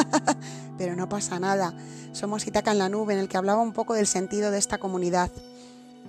pero 0.79 0.97
no 0.97 1.09
pasa 1.09 1.39
nada. 1.39 1.77
Somos 2.11 2.45
Ítaca 2.45 2.73
en 2.73 2.79
la 2.79 2.89
nube, 2.89 3.15
en 3.15 3.21
el 3.21 3.29
que 3.29 3.37
hablaba 3.37 3.63
un 3.63 3.73
poco 3.73 3.95
del 3.95 4.09
sentido 4.09 4.51
de 4.51 4.59
esta 4.59 4.79
comunidad. 4.79 5.31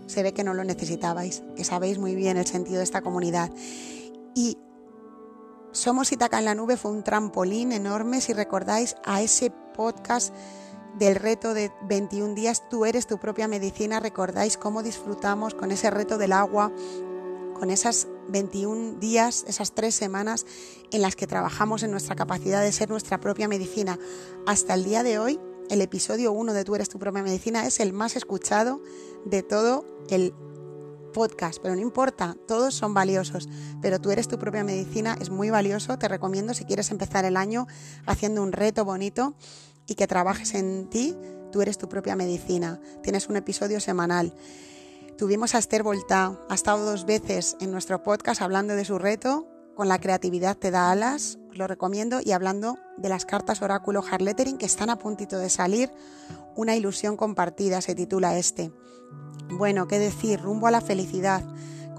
Se 0.07 0.23
ve 0.23 0.33
que 0.33 0.43
no 0.43 0.53
lo 0.53 0.63
necesitabais, 0.63 1.43
que 1.55 1.63
sabéis 1.63 1.97
muy 1.97 2.15
bien 2.15 2.37
el 2.37 2.47
sentido 2.47 2.77
de 2.77 2.83
esta 2.83 3.01
comunidad. 3.01 3.51
Y 4.35 4.57
Somos 5.71 6.11
Ítaca 6.11 6.39
en 6.39 6.45
la 6.45 6.55
nube 6.55 6.75
fue 6.75 6.91
un 6.91 7.03
trampolín 7.03 7.71
enorme, 7.71 8.19
si 8.19 8.33
recordáis, 8.33 8.95
a 9.05 9.21
ese 9.21 9.51
podcast 9.73 10.33
del 10.97 11.15
reto 11.15 11.53
de 11.53 11.71
21 11.87 12.35
días, 12.35 12.67
tú 12.69 12.85
eres 12.85 13.07
tu 13.07 13.17
propia 13.17 13.47
medicina. 13.47 13.99
Recordáis 13.99 14.57
cómo 14.57 14.83
disfrutamos 14.83 15.53
con 15.53 15.71
ese 15.71 15.89
reto 15.89 16.17
del 16.17 16.33
agua, 16.33 16.71
con 17.57 17.69
esas 17.69 18.07
21 18.27 18.99
días, 18.99 19.45
esas 19.47 19.73
tres 19.73 19.95
semanas 19.95 20.45
en 20.91 21.01
las 21.01 21.15
que 21.15 21.27
trabajamos 21.27 21.83
en 21.83 21.91
nuestra 21.91 22.15
capacidad 22.15 22.61
de 22.61 22.71
ser 22.71 22.89
nuestra 22.89 23.19
propia 23.19 23.47
medicina. 23.47 23.97
Hasta 24.45 24.73
el 24.73 24.83
día 24.83 25.03
de 25.03 25.19
hoy, 25.19 25.39
el 25.71 25.79
episodio 25.79 26.33
1 26.33 26.53
de 26.53 26.65
Tú 26.65 26.75
eres 26.75 26.89
tu 26.89 26.99
propia 26.99 27.23
medicina 27.23 27.65
es 27.65 27.79
el 27.79 27.93
más 27.93 28.17
escuchado 28.17 28.81
de 29.23 29.41
todo 29.41 29.85
el 30.09 30.33
podcast, 31.13 31.59
pero 31.61 31.75
no 31.75 31.81
importa, 31.81 32.35
todos 32.45 32.73
son 32.73 32.93
valiosos, 32.93 33.47
pero 33.81 33.99
tú 34.01 34.11
eres 34.11 34.27
tu 34.27 34.37
propia 34.37 34.65
medicina, 34.65 35.17
es 35.21 35.29
muy 35.29 35.49
valioso, 35.49 35.97
te 35.97 36.09
recomiendo 36.09 36.53
si 36.53 36.65
quieres 36.65 36.91
empezar 36.91 37.23
el 37.23 37.37
año 37.37 37.67
haciendo 38.05 38.43
un 38.43 38.51
reto 38.51 38.83
bonito 38.83 39.33
y 39.87 39.95
que 39.95 40.07
trabajes 40.07 40.55
en 40.55 40.89
ti, 40.89 41.15
tú 41.53 41.61
eres 41.61 41.77
tu 41.77 41.87
propia 41.87 42.17
medicina. 42.17 42.81
Tienes 43.01 43.29
un 43.29 43.37
episodio 43.37 43.79
semanal. 43.79 44.33
Tuvimos 45.17 45.55
a 45.55 45.59
Esther 45.59 45.83
Volta, 45.83 46.37
ha 46.49 46.53
estado 46.53 46.83
dos 46.83 47.05
veces 47.05 47.55
en 47.61 47.71
nuestro 47.71 48.03
podcast 48.03 48.41
hablando 48.41 48.75
de 48.75 48.83
su 48.83 48.99
reto, 48.99 49.47
con 49.75 49.87
la 49.87 49.99
creatividad 49.99 50.57
te 50.57 50.71
da 50.71 50.91
alas, 50.91 51.39
lo 51.51 51.67
recomiendo, 51.67 52.19
y 52.23 52.31
hablando 52.31 52.77
de 52.97 53.09
las 53.09 53.25
cartas 53.25 53.61
oráculo 53.61 54.03
hard 54.09 54.21
lettering 54.21 54.57
que 54.57 54.65
están 54.65 54.89
a 54.89 54.97
puntito 54.97 55.37
de 55.37 55.49
salir, 55.49 55.91
una 56.55 56.75
ilusión 56.75 57.17
compartida 57.17 57.81
se 57.81 57.95
titula 57.95 58.37
este. 58.37 58.71
Bueno, 59.49 59.87
qué 59.87 59.99
decir, 59.99 60.41
rumbo 60.41 60.67
a 60.67 60.71
la 60.71 60.81
felicidad 60.81 61.43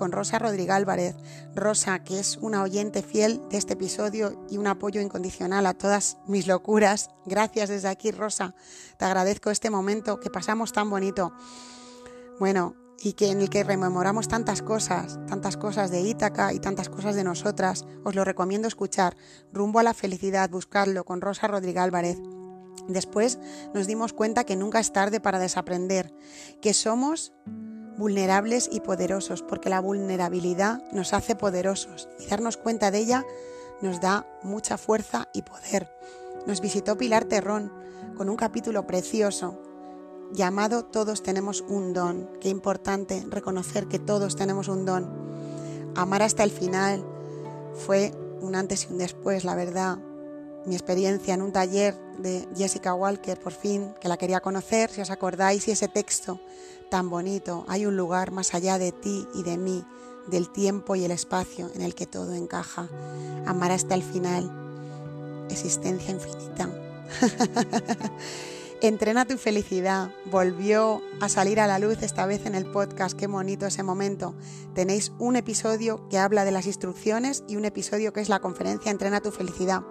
con 0.03 0.11
Rosa 0.11 0.39
Rodríguez 0.39 0.75
Álvarez. 0.75 1.15
Rosa, 1.55 2.03
que 2.03 2.19
es 2.19 2.37
una 2.39 2.63
oyente 2.63 3.03
fiel 3.03 3.41
de 3.51 3.59
este 3.59 3.75
episodio 3.75 4.45
y 4.51 4.59
un 4.59 4.67
apoyo 4.67 5.01
incondicional 5.01 5.65
a 5.67 5.75
todas 5.75 6.17
mis 6.27 6.47
locuras. 6.47 7.11
Gracias 7.25 7.69
desde 7.69 7.89
aquí, 7.89 8.11
Rosa. 8.11 8.55
Te 8.97 9.05
agradezco 9.05 9.51
este 9.51 9.71
momento 9.71 10.19
que 10.19 10.29
pasamos 10.31 10.73
tan 10.73 10.91
bonito. 10.91 11.33
Bueno, 12.41 12.75
y 13.03 13.15
que 13.15 13.31
en 13.31 13.41
el 13.41 13.51
que 13.51 13.65
rememoramos 13.65 14.29
tantas 14.29 14.63
cosas, 14.63 15.19
tantas 15.27 15.57
cosas 15.57 15.91
de 15.91 16.01
Ítaca 16.01 16.53
y 16.53 16.61
tantas 16.61 16.89
cosas 16.89 17.17
de 17.17 17.25
nosotras. 17.25 17.85
Os 18.05 18.15
lo 18.15 18.25
recomiendo 18.25 18.69
escuchar. 18.69 19.17
Rumbo 19.53 19.81
a 19.81 19.83
la 19.83 19.93
felicidad, 19.93 20.49
buscarlo 20.49 21.05
con 21.05 21.21
Rosa 21.21 21.49
Rodríguez 21.49 21.83
Álvarez. 21.83 22.19
Después 22.89 23.39
nos 23.75 23.87
dimos 23.87 24.13
cuenta 24.13 24.45
que 24.45 24.57
nunca 24.57 24.79
es 24.79 24.93
tarde 24.93 25.21
para 25.21 25.39
desaprender, 25.39 26.15
que 26.61 26.75
somos 26.75 27.33
vulnerables 27.99 28.69
y 28.73 28.81
poderosos, 28.81 29.43
porque 29.43 29.69
la 29.69 29.81
vulnerabilidad 29.81 30.83
nos 30.93 31.13
hace 31.13 31.35
poderosos 31.35 32.09
y 32.19 32.27
darnos 32.27 32.57
cuenta 32.57 32.91
de 32.91 32.99
ella 32.99 33.25
nos 33.83 34.01
da 34.01 34.27
mucha 34.43 34.79
fuerza 34.79 35.29
y 35.35 35.43
poder. 35.43 35.93
Nos 36.47 36.61
visitó 36.61 36.97
Pilar 36.97 37.25
Terrón 37.25 37.73
con 38.17 38.29
un 38.29 38.37
capítulo 38.37 38.87
precioso 38.87 39.61
llamado 40.33 40.85
Todos 40.85 41.23
tenemos 41.23 41.63
un 41.69 41.93
don. 41.93 42.29
Qué 42.41 42.49
importante 42.49 43.25
reconocer 43.29 43.87
que 43.87 43.99
todos 43.99 44.37
tenemos 44.37 44.69
un 44.69 44.85
don. 44.85 45.09
Amar 45.95 46.23
hasta 46.23 46.43
el 46.43 46.51
final 46.51 47.05
fue 47.75 48.13
un 48.41 48.55
antes 48.55 48.85
y 48.85 48.93
un 48.93 48.99
después, 48.99 49.45
la 49.45 49.55
verdad. 49.55 49.99
Mi 50.65 50.75
experiencia 50.75 51.35
en 51.35 51.43
un 51.43 51.53
taller 51.53 51.97
de 52.19 52.49
Jessica 52.57 52.95
Walker, 52.95 53.39
por 53.39 53.53
fin, 53.53 53.95
que 54.01 54.09
la 54.09 54.17
quería 54.17 54.41
conocer, 54.41 54.91
si 54.91 55.01
os 55.01 55.11
acordáis, 55.11 55.67
y 55.69 55.73
ese 55.73 55.89
texto 55.89 56.41
tan 56.91 57.11
bonito. 57.11 57.65
Hay 57.69 57.87
un 57.87 57.97
lugar 57.97 58.31
más 58.31 58.55
allá 58.55 58.79
de 58.79 58.93
ti 58.93 59.27
y 59.35 59.43
de 59.43 59.59
mí, 59.59 59.85
del 60.29 60.51
tiempo 60.51 60.95
y 60.95 61.05
el 61.05 61.11
espacio 61.11 61.71
en 61.75 61.83
el 61.83 61.95
que 61.95 62.07
todo 62.07 62.35
encaja. 62.35 62.89
Amar 63.47 63.73
hasta 63.73 63.95
el 63.95 64.03
final. 64.03 64.51
Existencia 65.51 66.13
infinita. 66.13 66.69
Entrena 68.83 69.25
tu 69.27 69.39
felicidad. 69.39 70.11
Volvió 70.25 71.03
a 71.21 71.29
salir 71.29 71.61
a 71.61 71.69
la 71.69 71.79
luz 71.79 72.03
esta 72.03 72.27
vez 72.27 72.47
en 72.47 72.57
el 72.57 72.67
podcast. 72.67 73.17
Qué 73.17 73.29
bonito 73.29 73.65
ese 73.65 73.85
momento. 73.85 74.35
Tenéis 74.75 75.13
un 75.21 75.37
episodio 75.37 76.09
que 76.09 76.19
habla 76.19 76.45
de 76.45 76.51
las 76.51 76.67
instrucciones 76.67 77.45
y 77.47 77.55
un 77.55 77.65
episodio 77.65 78.13
que 78.13 78.21
es 78.21 78.29
la 78.29 78.41
conferencia 78.41 78.91
Entrena 78.91 79.21
tu 79.21 79.31
felicidad. 79.31 79.83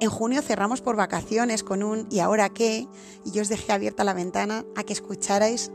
En 0.00 0.10
junio 0.10 0.42
cerramos 0.42 0.80
por 0.80 0.96
vacaciones 0.96 1.62
con 1.62 1.84
un 1.84 2.08
¿y 2.10 2.18
ahora 2.18 2.48
qué? 2.48 2.88
Y 3.24 3.30
yo 3.30 3.42
os 3.42 3.48
dejé 3.48 3.70
abierta 3.70 4.02
la 4.02 4.14
ventana 4.14 4.64
a 4.74 4.82
que 4.82 4.94
escucharais 4.94 5.70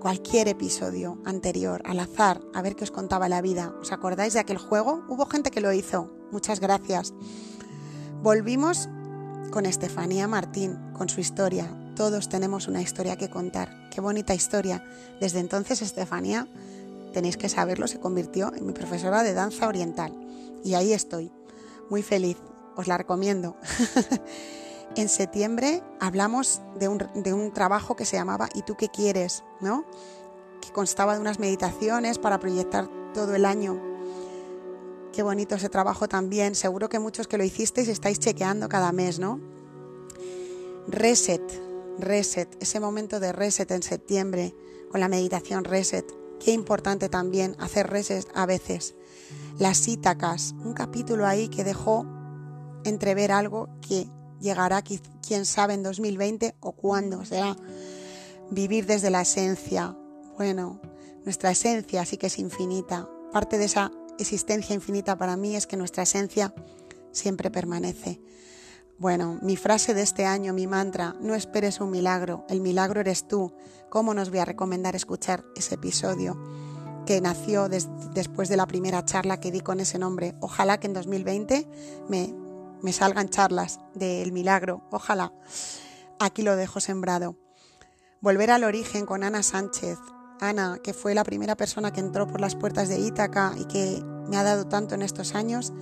cualquier 0.00 0.48
episodio 0.48 1.22
anterior 1.24 1.82
al 1.84 2.00
azar 2.00 2.40
a 2.52 2.62
ver 2.62 2.74
qué 2.74 2.82
os 2.82 2.90
contaba 2.90 3.28
la 3.28 3.42
vida. 3.42 3.72
¿Os 3.80 3.92
acordáis 3.92 4.32
de 4.32 4.40
aquel 4.40 4.58
juego? 4.58 5.04
Hubo 5.08 5.26
gente 5.26 5.52
que 5.52 5.60
lo 5.60 5.72
hizo. 5.72 6.10
Muchas 6.32 6.58
gracias. 6.58 7.14
Volvimos 8.24 8.88
con 9.50 9.66
Estefanía 9.66 10.28
Martín, 10.28 10.78
con 10.92 11.08
su 11.08 11.20
historia. 11.20 11.66
Todos 11.96 12.28
tenemos 12.28 12.68
una 12.68 12.82
historia 12.82 13.16
que 13.16 13.30
contar. 13.30 13.88
Qué 13.90 14.00
bonita 14.00 14.34
historia. 14.34 14.84
Desde 15.20 15.40
entonces 15.40 15.82
Estefanía, 15.82 16.46
tenéis 17.12 17.36
que 17.36 17.48
saberlo, 17.48 17.86
se 17.86 18.00
convirtió 18.00 18.54
en 18.54 18.66
mi 18.66 18.72
profesora 18.72 19.22
de 19.22 19.34
danza 19.34 19.68
oriental. 19.68 20.12
Y 20.64 20.74
ahí 20.74 20.92
estoy, 20.92 21.32
muy 21.88 22.02
feliz. 22.02 22.36
Os 22.76 22.86
la 22.86 22.98
recomiendo. 22.98 23.56
en 24.96 25.08
septiembre 25.08 25.82
hablamos 25.98 26.60
de 26.78 26.88
un, 26.88 26.98
de 27.14 27.32
un, 27.32 27.52
trabajo 27.52 27.96
que 27.96 28.04
se 28.04 28.16
llamaba 28.16 28.48
¿Y 28.54 28.62
tú 28.62 28.76
qué 28.76 28.88
quieres? 28.88 29.44
¿no? 29.60 29.84
que 30.60 30.72
constaba 30.72 31.14
de 31.14 31.20
unas 31.20 31.38
meditaciones 31.38 32.18
para 32.18 32.38
proyectar 32.38 32.88
todo 33.12 33.34
el 33.34 33.44
año. 33.44 33.89
Qué 35.12 35.22
bonito 35.22 35.56
ese 35.56 35.68
trabajo 35.68 36.08
también. 36.08 36.54
Seguro 36.54 36.88
que 36.88 36.98
muchos 36.98 37.26
que 37.26 37.36
lo 37.36 37.44
hicisteis 37.44 37.88
estáis 37.88 38.18
chequeando 38.20 38.68
cada 38.68 38.92
mes, 38.92 39.18
¿no? 39.18 39.40
Reset, 40.86 41.42
reset, 41.98 42.48
ese 42.60 42.80
momento 42.80 43.18
de 43.20 43.32
reset 43.32 43.70
en 43.72 43.82
septiembre 43.82 44.54
con 44.90 45.00
la 45.00 45.08
meditación 45.08 45.64
reset. 45.64 46.06
Qué 46.38 46.52
importante 46.52 47.08
también 47.08 47.56
hacer 47.58 47.88
reset 47.88 48.26
a 48.34 48.46
veces. 48.46 48.94
Las 49.58 49.86
Ítacas, 49.88 50.54
un 50.64 50.72
capítulo 50.72 51.26
ahí 51.26 51.48
que 51.48 51.64
dejó 51.64 52.06
entrever 52.84 53.32
algo 53.32 53.68
que 53.86 54.08
llegará 54.40 54.82
quién 54.82 55.44
sabe 55.44 55.74
en 55.74 55.82
2020 55.82 56.54
o 56.60 56.72
cuándo, 56.72 57.18
o 57.18 57.24
sea, 57.24 57.56
vivir 58.50 58.86
desde 58.86 59.10
la 59.10 59.22
esencia. 59.22 59.96
Bueno, 60.36 60.80
nuestra 61.24 61.50
esencia 61.50 62.06
sí 62.06 62.16
que 62.16 62.28
es 62.28 62.38
infinita. 62.38 63.08
Parte 63.32 63.58
de 63.58 63.66
esa 63.66 63.92
existencia 64.22 64.74
infinita 64.74 65.16
para 65.16 65.36
mí 65.36 65.56
es 65.56 65.66
que 65.66 65.76
nuestra 65.76 66.02
esencia 66.02 66.54
siempre 67.12 67.50
permanece. 67.50 68.20
Bueno, 68.98 69.38
mi 69.40 69.56
frase 69.56 69.94
de 69.94 70.02
este 70.02 70.26
año, 70.26 70.52
mi 70.52 70.66
mantra, 70.66 71.16
no 71.20 71.34
esperes 71.34 71.80
un 71.80 71.90
milagro, 71.90 72.44
el 72.50 72.60
milagro 72.60 73.00
eres 73.00 73.26
tú. 73.26 73.54
¿Cómo 73.88 74.12
nos 74.12 74.28
voy 74.28 74.40
a 74.40 74.44
recomendar 74.44 74.94
escuchar 74.94 75.42
ese 75.56 75.76
episodio 75.76 76.38
que 77.06 77.20
nació 77.22 77.70
después 77.70 78.50
de 78.50 78.58
la 78.58 78.66
primera 78.66 79.04
charla 79.04 79.40
que 79.40 79.50
di 79.50 79.60
con 79.62 79.80
ese 79.80 79.98
nombre? 79.98 80.34
Ojalá 80.40 80.78
que 80.78 80.86
en 80.86 80.92
2020 80.92 81.66
me, 82.10 82.34
me 82.82 82.92
salgan 82.92 83.30
charlas 83.30 83.80
del 83.94 84.32
milagro. 84.32 84.82
Ojalá. 84.90 85.32
Aquí 86.18 86.42
lo 86.42 86.54
dejo 86.56 86.80
sembrado. 86.80 87.36
Volver 88.20 88.50
al 88.50 88.64
origen 88.64 89.06
con 89.06 89.24
Ana 89.24 89.42
Sánchez. 89.42 89.98
Ana, 90.40 90.78
que 90.82 90.92
fue 90.92 91.14
la 91.14 91.24
primera 91.24 91.56
persona 91.56 91.90
que 91.90 92.00
entró 92.00 92.26
por 92.26 92.42
las 92.42 92.54
puertas 92.54 92.90
de 92.90 92.98
Ítaca 92.98 93.54
y 93.58 93.64
que 93.64 94.02
me 94.30 94.36
ha 94.36 94.44
dado 94.44 94.66
tanto 94.68 94.94
en 94.94 95.02
estos 95.02 95.34
años, 95.34 95.72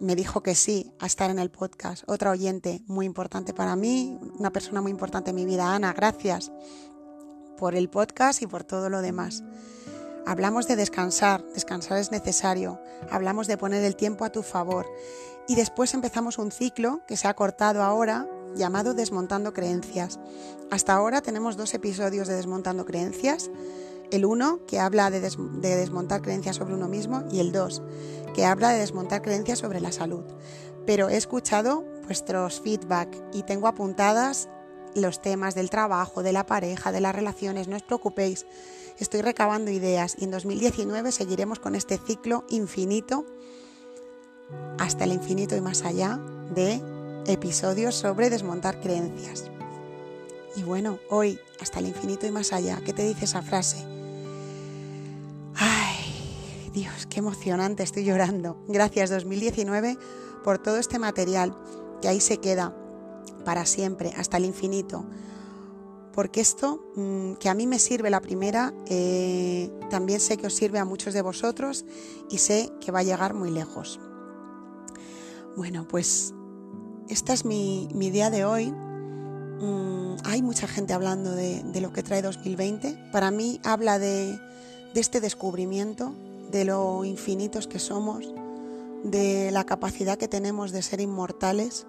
me 0.00 0.14
dijo 0.14 0.42
que 0.42 0.54
sí 0.54 0.92
a 0.98 1.06
estar 1.06 1.30
en 1.30 1.38
el 1.38 1.50
podcast. 1.50 2.04
Otra 2.06 2.30
oyente 2.30 2.82
muy 2.86 3.06
importante 3.06 3.54
para 3.54 3.74
mí, 3.74 4.18
una 4.38 4.52
persona 4.52 4.82
muy 4.82 4.90
importante 4.90 5.30
en 5.30 5.36
mi 5.36 5.46
vida. 5.46 5.74
Ana, 5.74 5.94
gracias 5.94 6.52
por 7.56 7.74
el 7.74 7.88
podcast 7.88 8.42
y 8.42 8.46
por 8.46 8.64
todo 8.64 8.90
lo 8.90 9.00
demás. 9.00 9.42
Hablamos 10.26 10.68
de 10.68 10.76
descansar, 10.76 11.42
descansar 11.54 11.98
es 11.98 12.12
necesario. 12.12 12.80
Hablamos 13.10 13.46
de 13.46 13.56
poner 13.56 13.82
el 13.82 13.96
tiempo 13.96 14.24
a 14.24 14.30
tu 14.30 14.42
favor. 14.42 14.86
Y 15.48 15.54
después 15.54 15.94
empezamos 15.94 16.38
un 16.38 16.52
ciclo 16.52 17.00
que 17.06 17.16
se 17.16 17.28
ha 17.28 17.34
cortado 17.34 17.82
ahora 17.82 18.28
llamado 18.54 18.92
Desmontando 18.92 19.52
Creencias. 19.52 20.20
Hasta 20.70 20.92
ahora 20.92 21.22
tenemos 21.22 21.56
dos 21.56 21.72
episodios 21.72 22.28
de 22.28 22.34
Desmontando 22.34 22.84
Creencias. 22.84 23.50
El 24.12 24.26
uno, 24.26 24.60
que 24.66 24.78
habla 24.78 25.10
de, 25.10 25.20
desmontar 25.20 26.20
creencias 26.20 26.56
sobre 26.56 26.74
uno 26.74 26.86
mismo, 26.86 27.24
y 27.32 27.40
el 27.40 27.50
dos, 27.50 27.82
que 28.34 28.44
habla 28.44 28.68
de 28.68 28.78
desmontar 28.78 29.22
creencias 29.22 29.58
sobre 29.58 29.80
la 29.80 29.90
salud. 29.90 30.22
Pero 30.86 31.08
he 31.08 31.16
escuchado 31.16 31.82
vuestros 32.04 32.60
feedback 32.60 33.08
y 33.32 33.42
tengo 33.42 33.68
apuntadas 33.68 34.50
los 34.94 35.22
temas 35.22 35.54
del 35.54 35.70
trabajo, 35.70 36.22
de 36.22 36.32
la 36.32 36.44
pareja, 36.44 36.92
de 36.92 37.00
las 37.00 37.14
relaciones, 37.14 37.68
no 37.68 37.76
os 37.76 37.82
preocupéis. 37.82 38.44
Estoy 38.98 39.22
recabando 39.22 39.70
ideas 39.70 40.14
y 40.18 40.24
en 40.24 40.30
2019 40.30 41.10
seguiremos 41.10 41.58
con 41.58 41.74
este 41.74 41.96
ciclo 41.96 42.44
infinito 42.50 43.24
hasta 44.78 45.04
el 45.04 45.12
infinito 45.12 45.56
y 45.56 45.62
más 45.62 45.84
allá 45.84 46.20
de 46.54 46.82
episodios 47.26 47.94
sobre 47.94 48.28
desmontar 48.28 48.80
creencias. 48.80 49.50
Y 50.54 50.64
bueno, 50.64 50.98
hoy, 51.08 51.38
hasta 51.60 51.78
el 51.78 51.86
infinito 51.86 52.26
y 52.26 52.30
más 52.30 52.52
allá, 52.52 52.82
¿qué 52.84 52.92
te 52.92 53.04
dice 53.04 53.24
esa 53.24 53.40
frase? 53.40 53.86
Dios, 56.72 57.06
qué 57.10 57.18
emocionante, 57.18 57.82
estoy 57.82 58.04
llorando. 58.04 58.64
Gracias 58.66 59.10
2019 59.10 59.98
por 60.42 60.58
todo 60.58 60.78
este 60.78 60.98
material 60.98 61.54
que 62.00 62.08
ahí 62.08 62.18
se 62.18 62.38
queda 62.38 62.74
para 63.44 63.66
siempre, 63.66 64.14
hasta 64.16 64.38
el 64.38 64.46
infinito. 64.46 65.04
Porque 66.14 66.40
esto, 66.40 66.82
mm, 66.96 67.34
que 67.34 67.50
a 67.50 67.54
mí 67.54 67.66
me 67.66 67.78
sirve 67.78 68.08
la 68.08 68.20
primera, 68.20 68.72
eh, 68.86 69.70
también 69.90 70.18
sé 70.18 70.38
que 70.38 70.46
os 70.46 70.54
sirve 70.54 70.78
a 70.78 70.86
muchos 70.86 71.12
de 71.12 71.20
vosotros 71.20 71.84
y 72.30 72.38
sé 72.38 72.70
que 72.80 72.90
va 72.90 73.00
a 73.00 73.02
llegar 73.02 73.34
muy 73.34 73.50
lejos. 73.50 74.00
Bueno, 75.56 75.86
pues 75.86 76.32
esta 77.10 77.34
es 77.34 77.44
mi, 77.44 77.84
idea 78.00 78.30
de 78.30 78.46
hoy. 78.46 78.70
Mm, 78.70 80.16
hay 80.24 80.40
mucha 80.40 80.66
gente 80.66 80.94
hablando 80.94 81.32
de, 81.32 81.80
lo 81.82 81.92
que 81.92 82.02
trae 82.02 82.22
2020. 82.22 83.10
Para 83.12 83.30
mí 83.30 83.60
habla 83.62 83.98
de 83.98 84.38
este 84.94 85.20
descubrimiento, 85.20 86.14
de 86.52 86.66
lo 86.66 87.04
infinitos 87.04 87.66
que 87.66 87.78
somos, 87.78 88.32
de 89.02 89.50
la 89.50 89.64
capacidad 89.64 90.18
que 90.18 90.28
tenemos 90.28 90.70
de 90.70 90.82
ser 90.82 91.00
inmortales. 91.00 91.86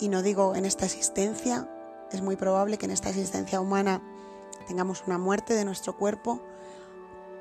Y 0.00 0.08
no 0.08 0.22
digo 0.22 0.54
en 0.54 0.64
esta 0.64 0.86
existencia, 0.86 1.68
es 2.12 2.22
muy 2.22 2.36
probable 2.36 2.78
que 2.78 2.86
en 2.86 2.92
esta 2.92 3.10
existencia 3.10 3.60
humana 3.60 4.00
tengamos 4.68 5.02
una 5.06 5.18
muerte 5.18 5.54
de 5.54 5.64
nuestro 5.64 5.96
cuerpo, 5.96 6.40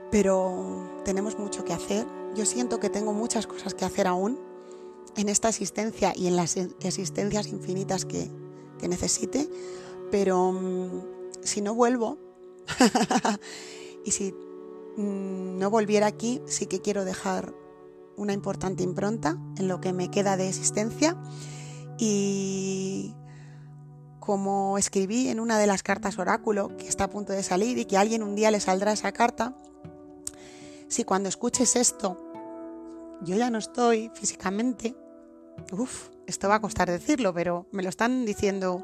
pero 0.09 1.01
tenemos 1.05 1.37
mucho 1.37 1.63
que 1.63 1.73
hacer. 1.73 2.05
Yo 2.35 2.45
siento 2.45 2.79
que 2.79 2.89
tengo 2.89 3.13
muchas 3.13 3.45
cosas 3.45 3.75
que 3.75 3.85
hacer 3.85 4.07
aún 4.07 4.39
en 5.15 5.29
esta 5.29 5.49
existencia 5.49 6.13
y 6.15 6.27
en 6.27 6.35
las 6.35 6.57
existencias 6.57 7.47
infinitas 7.47 8.05
que, 8.05 8.29
necesite, 8.81 9.47
pero 10.09 10.51
mm, 10.51 11.01
si 11.43 11.61
no 11.61 11.75
vuelvo 11.75 12.17
y 14.05 14.09
si 14.09 14.33
no 14.97 15.69
volviera 15.69 16.07
aquí, 16.07 16.41
sí 16.45 16.65
que 16.65 16.81
quiero 16.81 17.05
dejar 17.05 17.53
una 18.17 18.33
importante 18.33 18.83
impronta 18.83 19.37
en 19.57 19.67
lo 19.67 19.81
que 19.81 19.93
me 19.93 20.11
queda 20.11 20.37
de 20.37 20.49
existencia 20.49 21.17
y 21.97 23.15
como 24.19 24.77
escribí 24.77 25.29
en 25.29 25.39
una 25.39 25.57
de 25.57 25.67
las 25.67 25.81
cartas 25.81 26.19
oráculo 26.19 26.75
que 26.77 26.87
está 26.87 27.05
a 27.05 27.09
punto 27.09 27.33
de 27.33 27.43
salir 27.43 27.77
y 27.77 27.85
que 27.85 27.97
alguien 27.97 28.23
un 28.23 28.35
día 28.35 28.51
le 28.51 28.59
saldrá 28.59 28.91
esa 28.91 29.11
carta, 29.11 29.55
si 30.87 31.03
cuando 31.03 31.29
escuches 31.29 31.75
esto 31.75 32.17
yo 33.23 33.35
ya 33.35 33.49
no 33.49 33.59
estoy 33.59 34.11
físicamente, 34.13 34.95
Uf, 35.71 36.09
esto 36.27 36.49
va 36.49 36.55
a 36.55 36.61
costar 36.61 36.89
decirlo, 36.89 37.33
pero 37.33 37.67
me 37.71 37.83
lo 37.83 37.89
están 37.89 38.25
diciendo, 38.25 38.83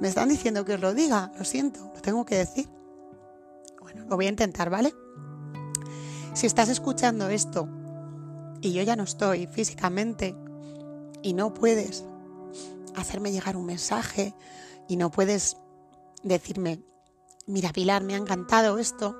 me 0.00 0.08
están 0.08 0.28
diciendo 0.28 0.64
que 0.64 0.74
os 0.74 0.80
lo 0.80 0.94
diga, 0.94 1.32
lo 1.38 1.44
siento, 1.44 1.90
lo 1.94 2.00
tengo 2.00 2.24
que 2.24 2.36
decir. 2.36 2.68
Lo 4.08 4.16
voy 4.16 4.26
a 4.26 4.30
intentar, 4.30 4.70
¿vale? 4.70 4.94
Si 6.34 6.46
estás 6.46 6.68
escuchando 6.68 7.28
esto 7.28 7.68
y 8.60 8.72
yo 8.72 8.82
ya 8.82 8.96
no 8.96 9.04
estoy 9.04 9.46
físicamente 9.46 10.36
y 11.22 11.32
no 11.32 11.54
puedes 11.54 12.04
hacerme 12.94 13.32
llegar 13.32 13.56
un 13.56 13.66
mensaje 13.66 14.34
y 14.88 14.96
no 14.96 15.10
puedes 15.10 15.56
decirme, 16.22 16.82
mira 17.46 17.72
Pilar, 17.72 18.02
me 18.02 18.14
ha 18.14 18.18
encantado 18.18 18.78
esto, 18.78 19.16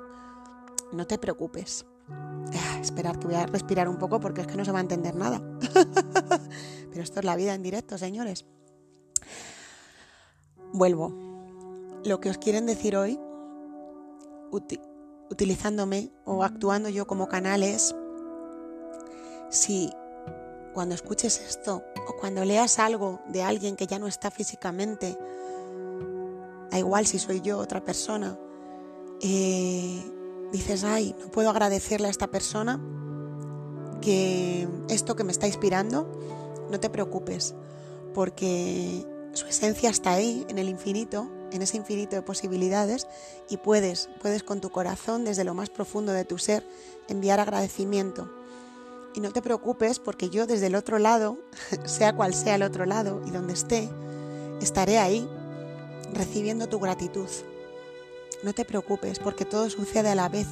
no 0.93 1.07
te 1.07 1.17
preocupes. 1.17 1.85
Ah, 2.09 2.79
esperar 2.81 3.19
que 3.19 3.27
voy 3.27 3.35
a 3.35 3.45
respirar 3.45 3.89
un 3.89 3.97
poco 3.97 4.19
porque 4.19 4.41
es 4.41 4.47
que 4.47 4.55
no 4.55 4.63
se 4.63 4.71
va 4.71 4.79
a 4.79 4.81
entender 4.81 5.15
nada. 5.15 5.41
Pero 6.91 7.03
esto 7.03 7.19
es 7.19 7.25
la 7.25 7.35
vida 7.35 7.53
en 7.53 7.63
directo, 7.63 7.97
señores. 7.97 8.45
Vuelvo. 10.73 11.13
Lo 12.05 12.21
que 12.21 12.29
os 12.29 12.37
quieren 12.37 12.65
decir 12.65 12.95
hoy, 12.95 13.19
utilizándome 14.51 16.11
o 16.25 16.43
actuando 16.43 16.89
yo 16.89 17.07
como 17.07 17.27
canal 17.27 17.63
es, 17.63 17.95
si 19.49 19.91
cuando 20.73 20.95
escuches 20.95 21.39
esto 21.39 21.83
o 22.07 22.15
cuando 22.19 22.45
leas 22.45 22.79
algo 22.79 23.19
de 23.29 23.43
alguien 23.43 23.75
que 23.75 23.87
ya 23.87 23.99
no 23.99 24.07
está 24.07 24.31
físicamente, 24.31 25.17
da 26.69 26.77
igual 26.77 27.07
si 27.07 27.19
soy 27.19 27.41
yo 27.41 27.57
otra 27.57 27.83
persona, 27.83 28.37
eh, 29.21 30.03
dices, 30.51 30.83
ay, 30.83 31.15
no 31.19 31.29
puedo 31.31 31.49
agradecerle 31.49 32.07
a 32.07 32.11
esta 32.11 32.27
persona 32.27 32.79
que 34.01 34.67
esto 34.89 35.15
que 35.15 35.23
me 35.23 35.31
está 35.31 35.47
inspirando, 35.47 36.11
no 36.69 36.79
te 36.79 36.89
preocupes, 36.89 37.55
porque 38.13 39.05
su 39.33 39.47
esencia 39.47 39.89
está 39.89 40.11
ahí, 40.11 40.45
en 40.49 40.57
el 40.57 40.69
infinito, 40.69 41.29
en 41.51 41.61
ese 41.61 41.77
infinito 41.77 42.15
de 42.15 42.21
posibilidades 42.21 43.07
y 43.49 43.57
puedes, 43.57 44.09
puedes 44.21 44.43
con 44.43 44.61
tu 44.61 44.69
corazón, 44.69 45.25
desde 45.25 45.43
lo 45.43 45.53
más 45.53 45.69
profundo 45.69 46.11
de 46.11 46.25
tu 46.25 46.37
ser, 46.37 46.63
enviar 47.07 47.39
agradecimiento. 47.39 48.29
Y 49.13 49.19
no 49.19 49.31
te 49.31 49.41
preocupes 49.41 49.99
porque 49.99 50.29
yo 50.29 50.45
desde 50.45 50.67
el 50.67 50.75
otro 50.75 50.99
lado, 50.99 51.37
sea 51.85 52.15
cual 52.15 52.33
sea 52.33 52.55
el 52.55 52.63
otro 52.63 52.85
lado 52.85 53.21
y 53.25 53.31
donde 53.31 53.53
esté, 53.53 53.89
estaré 54.61 54.99
ahí 54.99 55.27
recibiendo 56.13 56.67
tu 56.67 56.79
gratitud. 56.79 57.27
No 58.43 58.53
te 58.53 58.65
preocupes 58.65 59.19
porque 59.19 59.45
todo 59.45 59.69
sucede 59.69 60.09
a 60.09 60.15
la 60.15 60.29
vez. 60.29 60.47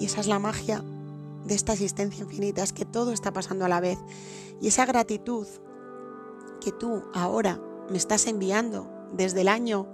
Y 0.00 0.06
esa 0.06 0.20
es 0.20 0.26
la 0.26 0.38
magia 0.38 0.82
de 1.44 1.54
esta 1.54 1.72
existencia 1.74 2.24
infinita, 2.24 2.62
es 2.62 2.72
que 2.72 2.84
todo 2.84 3.12
está 3.12 3.32
pasando 3.32 3.64
a 3.64 3.68
la 3.68 3.80
vez. 3.80 3.98
Y 4.60 4.68
esa 4.68 4.86
gratitud 4.86 5.46
que 6.60 6.72
tú 6.72 7.04
ahora 7.14 7.60
me 7.90 7.98
estás 7.98 8.26
enviando 8.26 8.95
desde 9.16 9.40
el 9.42 9.48
año 9.48 9.86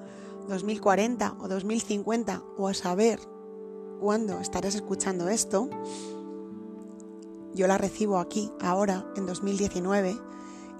2040 0.48 1.36
o 1.40 1.48
2050 1.48 2.42
o 2.58 2.68
a 2.68 2.74
saber 2.74 3.20
cuándo 4.00 4.40
estarás 4.40 4.74
escuchando 4.74 5.28
esto, 5.28 5.70
yo 7.54 7.66
la 7.66 7.78
recibo 7.78 8.18
aquí, 8.18 8.50
ahora, 8.60 9.06
en 9.16 9.26
2019, 9.26 10.18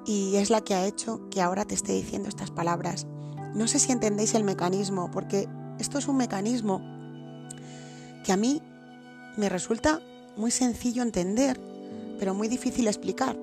y 0.07 0.37
es 0.37 0.51
la 0.51 0.63
que 0.63 0.75
ha 0.75 0.87
hecho 0.87 1.29
que 1.31 1.41
ahora 1.41 1.65
te 1.65 1.75
esté 1.75 1.93
diciendo 1.93 2.29
estas 2.29 2.51
palabras. 2.51 3.07
No 3.55 3.69
sé 3.69 3.79
si 3.79 3.93
entendéis 3.93 4.35
el 4.35 4.43
mecanismo, 4.43 5.11
porque 5.11 5.49
esto 5.79 5.99
es 5.99 6.09
un 6.09 6.17
mecanismo 6.17 6.81
que 8.25 8.33
a 8.33 8.37
mí 8.37 8.63
me 9.37 9.49
resulta 9.49 10.01
muy 10.37 10.51
sencillo 10.51 11.03
entender, 11.03 11.61
pero 12.19 12.35
muy 12.35 12.49
difícil 12.49 12.87
explicar. 12.87 13.37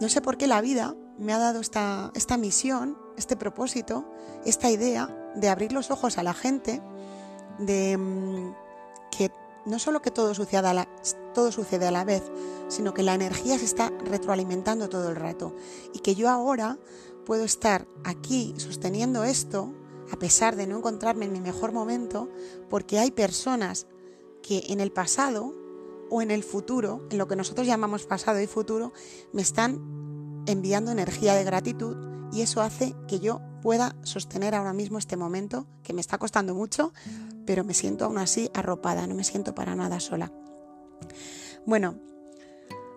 No 0.00 0.08
sé 0.08 0.20
por 0.20 0.36
qué 0.36 0.46
la 0.46 0.60
vida 0.60 0.94
me 1.18 1.32
ha 1.32 1.38
dado 1.38 1.60
esta, 1.60 2.12
esta 2.14 2.36
misión, 2.36 2.96
este 3.18 3.36
propósito, 3.36 4.04
esta 4.44 4.70
idea 4.70 5.32
de 5.34 5.48
abrir 5.48 5.72
los 5.72 5.90
ojos 5.90 6.18
a 6.18 6.22
la 6.22 6.34
gente, 6.34 6.80
de 7.58 7.96
mm, 7.96 8.54
que 9.10 9.30
no 9.66 9.78
solo 9.78 10.00
que 10.00 10.10
todo 10.10 10.34
sucede, 10.34 10.66
a 10.66 10.72
la, 10.72 10.88
todo 11.34 11.52
sucede 11.52 11.86
a 11.86 11.90
la 11.90 12.04
vez, 12.04 12.22
sino 12.68 12.94
que 12.94 13.02
la 13.02 13.14
energía 13.14 13.58
se 13.58 13.64
está 13.64 13.90
retroalimentando 14.04 14.88
todo 14.88 15.10
el 15.10 15.16
rato. 15.16 15.54
Y 15.92 15.98
que 15.98 16.14
yo 16.14 16.30
ahora 16.30 16.78
puedo 17.26 17.44
estar 17.44 17.86
aquí 18.04 18.54
sosteniendo 18.56 19.24
esto 19.24 19.74
a 20.10 20.16
pesar 20.16 20.56
de 20.56 20.66
no 20.66 20.78
encontrarme 20.78 21.26
en 21.26 21.32
mi 21.32 21.40
mejor 21.40 21.72
momento, 21.72 22.30
porque 22.70 22.98
hay 22.98 23.10
personas 23.10 23.86
que 24.42 24.64
en 24.68 24.80
el 24.80 24.90
pasado 24.90 25.52
o 26.08 26.22
en 26.22 26.30
el 26.30 26.42
futuro, 26.42 27.06
en 27.10 27.18
lo 27.18 27.28
que 27.28 27.36
nosotros 27.36 27.66
llamamos 27.66 28.06
pasado 28.06 28.40
y 28.40 28.46
futuro, 28.46 28.94
me 29.32 29.42
están 29.42 30.44
enviando 30.46 30.90
energía 30.90 31.34
de 31.34 31.44
gratitud 31.44 31.96
y 32.32 32.42
eso 32.42 32.60
hace 32.60 32.94
que 33.06 33.20
yo 33.20 33.40
pueda 33.62 33.96
sostener 34.02 34.54
ahora 34.54 34.72
mismo 34.72 34.98
este 34.98 35.16
momento 35.16 35.66
que 35.82 35.92
me 35.92 36.00
está 36.00 36.18
costando 36.18 36.54
mucho, 36.54 36.92
pero 37.46 37.64
me 37.64 37.74
siento 37.74 38.04
aún 38.04 38.18
así 38.18 38.50
arropada, 38.54 39.06
no 39.06 39.14
me 39.14 39.24
siento 39.24 39.54
para 39.54 39.74
nada 39.74 40.00
sola. 40.00 40.32
Bueno, 41.66 41.96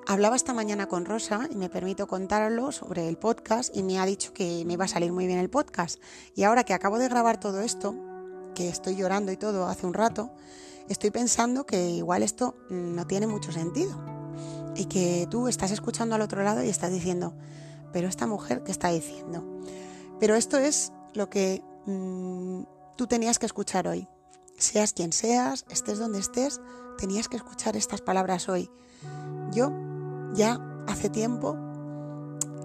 hablaba 0.07 0.35
esta 0.35 0.53
mañana 0.53 0.87
con 0.87 1.05
Rosa 1.05 1.47
y 1.49 1.55
me 1.55 1.69
permito 1.69 2.07
contarlo 2.07 2.71
sobre 2.71 3.07
el 3.07 3.17
podcast 3.17 3.75
y 3.75 3.83
me 3.83 3.99
ha 3.99 4.05
dicho 4.05 4.33
que 4.33 4.63
me 4.65 4.73
iba 4.73 4.85
a 4.85 4.89
salir 4.89 5.11
muy 5.11 5.27
bien 5.27 5.39
el 5.39 5.49
podcast. 5.49 6.01
Y 6.35 6.43
ahora 6.43 6.63
que 6.63 6.73
acabo 6.73 6.99
de 6.99 7.07
grabar 7.07 7.39
todo 7.39 7.61
esto, 7.61 7.95
que 8.55 8.69
estoy 8.69 8.95
llorando 8.95 9.31
y 9.31 9.37
todo 9.37 9.67
hace 9.67 9.87
un 9.87 9.93
rato, 9.93 10.31
estoy 10.89 11.11
pensando 11.11 11.65
que 11.65 11.89
igual 11.89 12.23
esto 12.23 12.55
no 12.69 13.07
tiene 13.07 13.27
mucho 13.27 13.51
sentido. 13.51 13.99
Y 14.75 14.85
que 14.85 15.27
tú 15.29 15.47
estás 15.47 15.71
escuchando 15.71 16.15
al 16.15 16.21
otro 16.21 16.43
lado 16.43 16.63
y 16.63 16.69
estás 16.69 16.91
diciendo, 16.91 17.33
pero 17.91 18.07
esta 18.07 18.27
mujer, 18.27 18.63
¿qué 18.63 18.71
está 18.71 18.89
diciendo? 18.89 19.43
Pero 20.19 20.35
esto 20.35 20.57
es 20.57 20.91
lo 21.13 21.29
que 21.29 21.63
mm, 21.85 22.63
tú 22.95 23.07
tenías 23.07 23.39
que 23.39 23.45
escuchar 23.45 23.87
hoy. 23.87 24.07
Seas 24.57 24.93
quien 24.93 25.13
seas, 25.13 25.65
estés 25.69 25.99
donde 25.99 26.19
estés, 26.19 26.61
tenías 26.97 27.27
que 27.27 27.37
escuchar 27.37 27.75
estas 27.75 28.01
palabras 28.01 28.47
hoy. 28.49 28.69
Yo 29.51 29.71
ya 30.35 30.59
hace 30.87 31.09
tiempo 31.09 31.57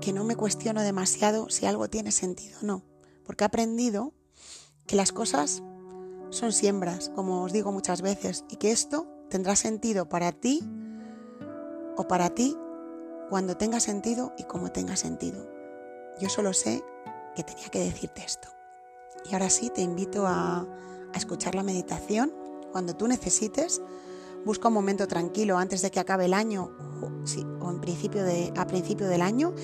que 0.00 0.12
no 0.12 0.24
me 0.24 0.36
cuestiono 0.36 0.82
demasiado 0.82 1.48
si 1.48 1.66
algo 1.66 1.88
tiene 1.88 2.12
sentido 2.12 2.58
o 2.62 2.66
no, 2.66 2.82
porque 3.24 3.44
he 3.44 3.46
aprendido 3.46 4.12
que 4.86 4.96
las 4.96 5.12
cosas 5.12 5.62
son 6.30 6.52
siembras, 6.52 7.10
como 7.14 7.42
os 7.42 7.52
digo 7.52 7.72
muchas 7.72 8.02
veces, 8.02 8.44
y 8.50 8.56
que 8.56 8.72
esto 8.72 9.06
tendrá 9.30 9.56
sentido 9.56 10.08
para 10.08 10.32
ti 10.32 10.60
o 11.96 12.06
para 12.06 12.30
ti 12.30 12.56
cuando 13.28 13.56
tenga 13.56 13.80
sentido 13.80 14.32
y 14.38 14.44
como 14.44 14.70
tenga 14.70 14.96
sentido. 14.96 15.46
Yo 16.20 16.28
solo 16.28 16.52
sé 16.52 16.82
que 17.34 17.42
tenía 17.42 17.68
que 17.68 17.80
decirte 17.80 18.24
esto. 18.24 18.48
Y 19.28 19.34
ahora 19.34 19.50
sí, 19.50 19.70
te 19.70 19.82
invito 19.82 20.26
a, 20.26 20.66
escuchar 21.14 21.54
la 21.54 21.62
meditación 21.62 22.30
cuando 22.72 22.94
tú 22.94 23.08
necesites. 23.08 23.80
Busca 24.44 24.68
un 24.68 24.74
momento 24.74 25.08
tranquilo 25.08 25.56
antes 25.56 25.80
de 25.80 25.90
que 25.90 25.98
acabe 25.98 26.26
el 26.26 26.34
año 26.34 26.70
o, 27.00 27.70
en 27.70 27.80
principio 27.80 28.22
a 28.54 28.66
principio 28.66 29.08
del 29.08 29.22
año. 29.22 29.54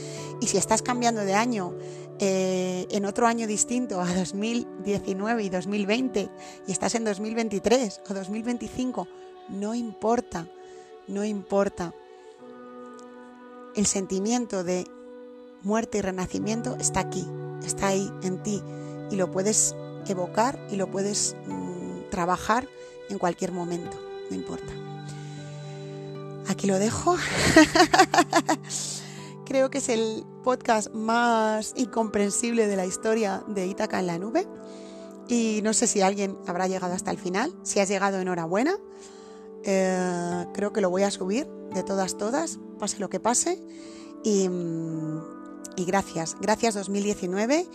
Y 0.40 0.46
si 0.46 0.56
estás 0.56 0.80
cambiando 0.80 1.20
de 1.20 1.34
año 1.34 1.74
eh, 2.18 2.86
en 2.90 3.04
otro 3.04 3.26
año 3.26 3.46
distinto 3.46 4.00
a 4.00 4.06
2019 4.14 5.42
y 5.42 5.50
2020 5.50 6.30
y 6.66 6.72
estás 6.72 6.94
en 6.94 7.04
2023 7.04 8.00
o 8.08 8.14
2025, 8.14 9.06
no 9.50 9.74
importa, 9.74 10.48
no 11.06 11.24
importa 11.24 11.92
el 13.74 13.86
sentimiento 13.86 14.64
de 14.64 14.86
muerte 15.62 15.98
y 15.98 16.00
renacimiento 16.00 16.76
está 16.78 17.00
aquí, 17.00 17.26
está 17.64 17.88
ahí 17.88 18.10
en 18.22 18.42
ti 18.42 18.62
y 19.10 19.16
lo 19.16 19.30
puedes 19.30 19.74
evocar 20.06 20.58
y 20.70 20.76
lo 20.76 20.90
puedes 20.90 21.36
mm, 21.46 22.10
trabajar 22.10 22.68
en 23.08 23.18
cualquier 23.18 23.52
momento, 23.52 23.96
no 24.30 24.36
importa. 24.36 24.72
Aquí 26.48 26.66
lo 26.66 26.78
dejo. 26.78 27.16
Creo 29.46 29.70
que 29.70 29.78
es 29.78 29.88
el 29.88 30.24
podcast 30.42 30.92
más 30.92 31.72
incomprensible 31.76 32.66
de 32.66 32.76
la 32.76 32.86
historia 32.86 33.42
de 33.46 33.66
Ítaca 33.66 34.00
en 34.00 34.06
la 34.06 34.18
nube. 34.18 34.46
Y 35.28 35.60
no 35.62 35.72
sé 35.72 35.86
si 35.86 36.02
alguien 36.02 36.36
habrá 36.46 36.66
llegado 36.66 36.94
hasta 36.94 37.10
el 37.10 37.18
final. 37.18 37.52
Si 37.62 37.80
has 37.80 37.88
llegado, 37.88 38.18
enhorabuena. 38.18 38.74
Eh, 39.64 40.46
creo 40.52 40.72
que 40.72 40.80
lo 40.80 40.90
voy 40.90 41.02
a 41.02 41.10
subir 41.10 41.46
de 41.74 41.82
todas, 41.82 42.16
todas, 42.16 42.58
pase 42.78 42.98
lo 42.98 43.08
que 43.10 43.20
pase. 43.20 43.62
Y, 44.24 44.48
mm, 44.48 45.20
gracias, 45.86 46.36
gracias 46.40 46.74
2019, 46.74 47.66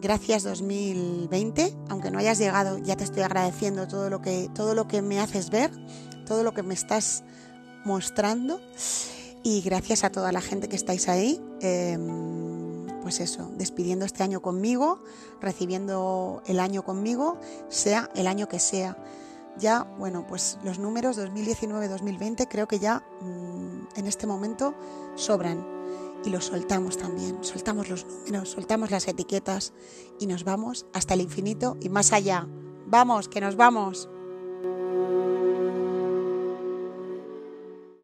gracias 0.00 0.42
2020. 0.42 1.74
Aunque 1.88 2.10
no 2.10 2.18
hayas 2.18 2.38
llegado, 2.38 2.78
ya 2.78 2.96
te 2.96 3.04
estoy 3.04 3.22
agradeciendo 3.22 3.86
todo 3.88 4.10
lo 4.10 4.20
que, 4.20 4.50
todo 4.54 4.74
lo 4.74 4.88
que 4.88 5.02
me 5.02 5.20
haces 5.20 5.50
ver, 5.50 5.70
todo 6.26 6.42
lo 6.42 6.52
que 6.54 6.62
me 6.62 6.74
estás 6.74 7.24
mostrando. 7.84 8.60
Y 9.42 9.60
gracias 9.60 10.04
a 10.04 10.10
toda 10.10 10.32
la 10.32 10.40
gente 10.40 10.68
que 10.68 10.76
estáis 10.76 11.08
ahí. 11.08 11.40
Em, 11.60 12.86
pues 13.02 13.20
eso, 13.20 13.50
despidiendo 13.58 14.06
este 14.06 14.22
año 14.22 14.40
conmigo, 14.40 15.04
recibiendo 15.42 16.42
el 16.46 16.58
año 16.58 16.82
conmigo, 16.82 17.38
sea 17.68 18.08
el 18.14 18.26
año 18.26 18.48
que 18.48 18.58
sea 18.58 18.96
ya, 19.58 19.82
bueno, 19.98 20.26
pues 20.26 20.58
los 20.64 20.78
números 20.78 21.18
2019-2020 21.18 22.48
creo 22.48 22.66
que 22.66 22.78
ya 22.78 23.04
mm, 23.20 23.98
en 23.98 24.06
este 24.06 24.26
momento 24.26 24.74
sobran 25.14 25.66
y 26.24 26.30
los 26.30 26.46
soltamos 26.46 26.96
también, 26.96 27.38
soltamos 27.42 27.88
los 27.88 28.06
números, 28.06 28.50
soltamos 28.50 28.90
las 28.90 29.06
etiquetas 29.08 29.72
y 30.18 30.26
nos 30.26 30.44
vamos 30.44 30.86
hasta 30.92 31.14
el 31.14 31.20
infinito 31.20 31.76
y 31.80 31.88
más 31.88 32.12
allá. 32.12 32.48
Vamos, 32.86 33.28
que 33.28 33.40
nos 33.40 33.56
vamos. 33.56 34.08